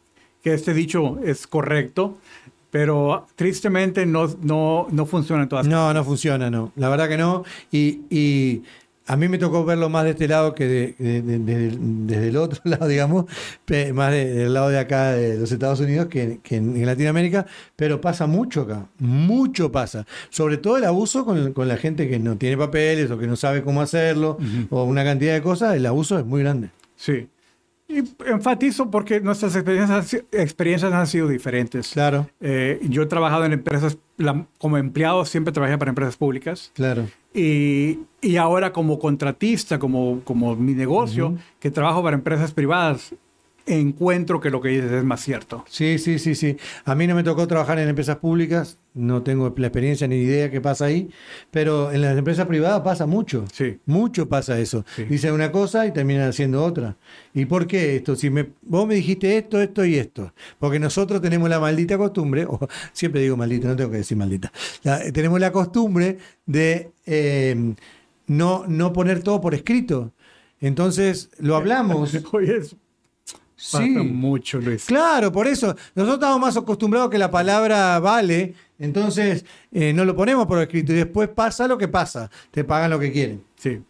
que 0.43 0.55
este 0.55 0.75
dicho 0.75 1.21
es 1.25 1.47
correcto, 1.47 2.19
pero 2.71 3.27
tristemente 3.37 4.07
no, 4.07 4.29
no, 4.43 4.87
no 4.91 5.07
funciona 5.07 5.43
en 5.43 5.49
todas 5.49 5.67
No, 5.67 5.93
no 5.93 6.05
funciona, 6.05 6.51
no. 6.51 6.73
La 6.77 6.89
verdad 6.89 7.09
que 7.09 7.17
no. 7.19 7.45
Y, 7.73 8.01
y 8.11 8.63
a 9.07 9.17
mí 9.17 9.27
me 9.29 9.39
tocó 9.39 9.65
verlo 9.65 9.89
más 9.89 10.05
de 10.05 10.11
este 10.11 10.29
lado 10.29 10.55
que 10.55 10.67
de- 10.69 10.95
de- 10.99 11.23
de- 11.23 11.39
de- 11.41 11.79
desde 11.81 12.29
el 12.29 12.37
otro 12.37 12.61
lado, 12.65 12.87
digamos, 12.87 13.25
más 13.93 14.13
de- 14.13 14.33
del 14.35 14.55
lado 14.55 14.69
de 14.69 14.79
acá 14.79 15.13
de 15.13 15.37
los 15.37 15.51
Estados 15.51 15.81
Unidos 15.81 16.07
que, 16.07 16.39
que 16.45 16.57
en, 16.57 16.77
en 16.77 16.87
Latinoamérica, 16.87 17.45
pero 17.75 18.01
pasa 18.01 18.27
mucho 18.29 18.61
acá, 18.63 18.87
mucho 18.99 19.73
pasa. 19.73 20.07
Sobre 20.29 20.59
todo 20.59 20.77
el 20.77 20.85
abuso 20.85 21.25
con, 21.25 21.53
con 21.53 21.67
la 21.67 21.77
gente 21.77 22.09
que 22.09 22.21
no 22.21 22.37
tiene 22.37 22.57
papeles 22.57 23.11
o 23.11 23.19
que 23.19 23.27
no 23.27 23.35
sabe 23.35 23.63
cómo 23.63 23.81
hacerlo, 23.83 24.39
o 24.71 24.85
una 24.85 25.03
cantidad 25.03 25.35
de 25.35 25.43
cosas, 25.43 25.75
el 25.75 25.87
abuso 25.87 26.17
es 26.19 26.25
muy 26.25 26.43
grande. 26.43 26.71
Sí. 26.95 27.27
Y 27.93 28.05
enfatizo 28.31 28.89
porque 28.89 29.21
nuestras 29.21 29.57
experiencias, 29.57 30.15
experiencias 30.31 30.93
han 30.93 31.07
sido 31.09 31.27
diferentes. 31.27 31.89
Claro, 31.93 32.29
Eh, 32.41 32.79
yo 32.89 33.03
he 33.03 33.07
trabajado 33.07 33.45
en 33.45 33.53
empresas, 33.53 33.99
la- 34.17 34.47
como 34.59 34.79
empleado 34.79 35.25
siempre 35.25 35.53
trabajé 35.53 35.77
para 35.77 35.89
empresas 35.89 36.17
públicas 36.17 36.71
claro. 36.75 37.09
y, 37.35 37.99
y 38.21 38.37
ahora 38.37 38.73
como 38.73 38.99
contratista, 39.01 39.81
como, 39.81 40.21
como 40.23 40.55
mi 40.55 40.75
negocio, 40.75 41.35
que 41.59 41.71
trabajo 41.73 42.01
para 42.03 42.15
empresas 42.15 42.53
privadas, 42.53 43.13
encuentro 43.67 44.41
que 44.41 44.51
lo 44.51 44.61
que 44.61 44.71
dices 44.71 44.91
es 44.93 45.05
más 45.05 45.21
cierto. 45.21 45.65
Sí, 45.69 45.99
sí, 45.99 46.19
sí, 46.19 46.35
sí. 46.35 46.57
A 46.85 46.95
mí 46.95 47.07
no 47.07 47.15
me 47.15 47.23
tocó 47.23 47.47
trabajar 47.47 47.79
en 47.79 47.89
empresas 47.89 48.17
públicas, 48.17 48.79
no 48.95 49.23
tengo 49.23 49.53
la 49.57 49.67
experiencia 49.69 50.09
ni 50.09 50.17
idea 50.17 50.51
qué 50.51 50.61
pasa 50.61 50.87
ahí, 50.87 51.11
pero 51.51 51.93
en 51.93 52.01
las 52.03 52.19
empresas 52.19 52.47
privadas 52.47 52.81
pasa 52.81 53.07
mucho. 53.07 53.45
Sí. 53.53 53.79
Mucho 53.87 54.29
pasa 54.29 54.59
eso. 54.59 54.85
Sí. 54.97 55.05
Dicen 55.05 55.33
una 55.33 55.53
cosa 55.53 55.87
y 55.87 55.93
terminan 55.93 56.29
haciendo 56.29 56.65
otra. 56.65 56.97
¿Y 57.35 57.45
por 57.45 57.67
qué 57.67 57.97
esto? 57.97 58.17
Si 58.17 58.31
me, 58.31 58.51
vos 58.63 58.87
me 58.89 58.95
dijiste 58.97 59.37
esto, 59.39 59.61
esto 59.61 59.85
y 59.85 59.97
esto. 59.97 60.33
Porque 60.59 60.79
nosotros 60.81 61.21
tenemos 61.21 61.49
la 61.49 61.61
maldita 61.61 61.97
costumbre, 61.99 62.47
o 62.47 62.59
siempre 62.93 63.21
digo 63.21 63.37
maldita, 63.37 63.69
no 63.69 63.77
tengo 63.77 63.91
que 63.91 63.99
decir 63.99 64.17
maldita. 64.17 64.51
La- 64.83 65.13
tenemos 65.13 65.39
la 65.39 65.53
costumbre 65.53 66.19
de 66.47 66.91
eh, 67.07 67.75
no, 68.27 68.65
no 68.67 68.93
poner 68.93 69.23
todo 69.23 69.41
por 69.41 69.55
escrito. 69.55 70.13
Entonces 70.61 71.31
lo 71.39 71.57
hablamos. 71.57 72.15
Oye, 72.33 72.57
es- 72.59 72.77
pasa 73.73 73.85
Sí. 73.85 73.91
mucho, 73.91 74.59
Luis. 74.61 74.85
Claro, 74.87 75.31
por 75.31 75.47
eso. 75.47 75.75
Nosotros 75.95 76.15
estamos 76.15 76.41
más 76.41 76.57
acostumbrados 76.57 77.11
que 77.11 77.19
la 77.19 77.31
palabra 77.31 77.99
vale, 78.01 78.55
entonces 78.79 79.45
eh, 79.73 79.93
no 79.93 80.05
lo 80.05 80.17
ponemos 80.17 80.47
por 80.47 80.61
escrito 80.61 80.93
y 80.93 80.97
después 80.97 81.29
pasa 81.29 81.69
lo 81.69 81.77
que 81.77 81.89
pasa. 81.89 82.31
Te 82.51 82.65
pagan 82.65 82.91
lo 82.91 82.99
que 82.99 83.13
quieren. 83.13 83.43
Sí. 83.57 83.83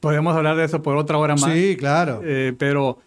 Podemos 0.00 0.34
hablar 0.36 0.56
de 0.56 0.64
eso 0.64 0.82
por 0.82 0.96
otra 0.96 1.18
hora 1.18 1.34
más. 1.36 1.52
Sí, 1.52 1.76
claro. 1.78 2.20
Eh, 2.24 2.54
pero 2.58 2.98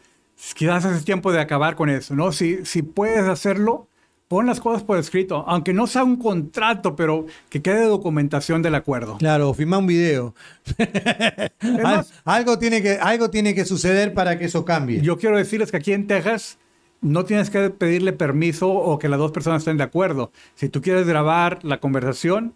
quizás 0.55 0.85
es 0.85 1.03
tiempo 1.05 1.31
de 1.31 1.39
acabar 1.41 1.75
con 1.75 1.89
eso, 1.89 2.15
¿no? 2.15 2.31
Si, 2.31 2.65
si 2.65 2.81
puedes 2.81 3.23
hacerlo, 3.27 3.87
pon 4.33 4.45
las 4.47 4.59
cosas 4.59 4.83
por 4.83 4.97
escrito, 4.97 5.45
aunque 5.47 5.73
no 5.73 5.85
sea 5.87 6.03
un 6.03 6.15
contrato, 6.17 6.95
pero 6.95 7.25
que 7.49 7.61
quede 7.61 7.85
documentación 7.85 8.61
del 8.63 8.75
acuerdo. 8.75 9.17
Claro, 9.17 9.49
o 9.49 9.53
filmar 9.53 9.79
un 9.79 9.87
video. 9.87 10.33
Al- 11.59 11.81
más- 11.83 12.13
algo, 12.25 12.57
tiene 12.59 12.81
que, 12.81 12.93
algo 13.01 13.29
tiene 13.29 13.53
que 13.55 13.65
suceder 13.65 14.13
para 14.13 14.37
que 14.37 14.45
eso 14.45 14.65
cambie. 14.65 15.01
Yo 15.01 15.17
quiero 15.17 15.37
decirles 15.37 15.71
que 15.71 15.77
aquí 15.77 15.93
en 15.93 16.07
Texas 16.07 16.57
no 17.01 17.25
tienes 17.25 17.49
que 17.49 17.69
pedirle 17.69 18.13
permiso 18.13 18.69
o 18.69 18.97
que 18.97 19.09
las 19.09 19.19
dos 19.19 19.31
personas 19.31 19.61
estén 19.61 19.77
de 19.77 19.83
acuerdo. 19.83 20.31
Si 20.55 20.69
tú 20.69 20.81
quieres 20.81 21.05
grabar 21.05 21.59
la 21.63 21.79
conversación, 21.79 22.53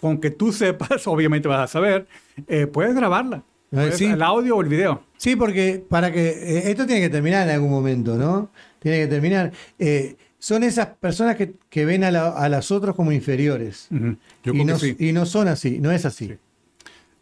con 0.00 0.18
que 0.18 0.30
tú 0.30 0.52
sepas, 0.52 1.06
obviamente 1.06 1.48
vas 1.48 1.60
a 1.60 1.66
saber, 1.72 2.06
eh, 2.46 2.66
puedes 2.66 2.94
grabarla. 2.94 3.42
Puedes- 3.70 3.98
sí. 3.98 4.06
El 4.06 4.22
audio 4.22 4.56
o 4.56 4.62
el 4.62 4.68
video. 4.68 5.02
Sí, 5.16 5.36
porque 5.36 5.84
para 5.88 6.10
que 6.12 6.28
eh, 6.30 6.70
esto 6.70 6.86
tiene 6.86 7.00
que 7.02 7.10
terminar 7.10 7.46
en 7.48 7.54
algún 7.54 7.70
momento, 7.70 8.16
¿no? 8.16 8.50
Tiene 8.80 8.98
que 9.00 9.06
terminar. 9.06 9.52
Eh, 9.78 10.16
son 10.40 10.64
esas 10.64 10.88
personas 10.88 11.36
que, 11.36 11.52
que 11.68 11.84
ven 11.84 12.02
a, 12.02 12.10
la- 12.10 12.30
a 12.30 12.48
las 12.48 12.72
otras 12.72 12.96
como 12.96 13.12
inferiores. 13.12 13.86
Yo 13.90 13.98
y, 13.98 14.42
creo 14.42 14.54
no, 14.64 14.72
que 14.74 14.80
sí. 14.80 14.96
y 14.98 15.12
no 15.12 15.24
son 15.26 15.46
así, 15.46 15.78
no 15.78 15.92
es 15.92 16.04
así. 16.04 16.36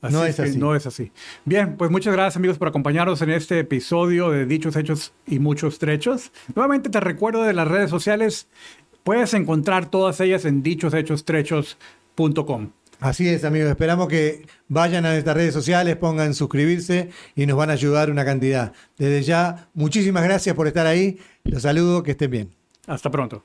Así 0.01 0.15
No 0.15 0.25
es 0.25 0.39
así. 0.41 0.57
No 0.57 0.75
es 0.77 0.87
así. 0.87 1.11
Bien, 1.45 1.77
pues 1.77 1.91
muchas 1.91 2.13
gracias 2.15 2.37
amigos 2.37 2.57
por 2.57 2.69
acompañarnos 2.69 3.21
en 3.21 3.31
este 3.31 3.59
episodio 3.59 4.31
de 4.31 4.47
Dichos, 4.47 4.77
Hechos 4.77 5.13
y 5.27 5.41
Muchos 5.41 5.79
Trechos. 5.81 6.31
Nuevamente 6.55 6.89
te 6.89 7.01
recuerdo 7.01 7.43
de 7.43 7.53
las 7.53 7.67
redes 7.69 7.91
sociales. 7.91 8.47
Puedes 9.03 9.35
encontrar 9.35 9.91
todas 9.91 10.21
ellas 10.21 10.45
en 10.45 10.63
dichoshechostrecos.com. 10.63 12.71
Así 13.01 13.29
es, 13.29 13.45
amigos. 13.45 13.71
Esperamos 13.71 14.09
que 14.09 14.45
vayan 14.69 15.07
a 15.07 15.13
nuestras 15.13 15.37
redes 15.37 15.55
sociales, 15.55 15.97
pongan 15.97 16.35
suscribirse 16.35 17.11
y 17.37 17.47
nos 17.47 17.57
van 17.57 17.71
a 17.71 17.75
ayudar 17.75 18.11
una 18.11 18.25
cantidad. 18.25 18.73
Desde 18.97 19.23
ya, 19.23 19.69
muchísimas 19.75 20.25
gracias 20.25 20.55
por 20.57 20.67
estar 20.67 20.87
ahí. 20.87 21.19
Los 21.45 21.63
saludo, 21.63 22.03
que 22.03 22.11
estén 22.13 22.31
bien. 22.31 22.51
Hasta 22.89 23.11
pronto. 23.11 23.45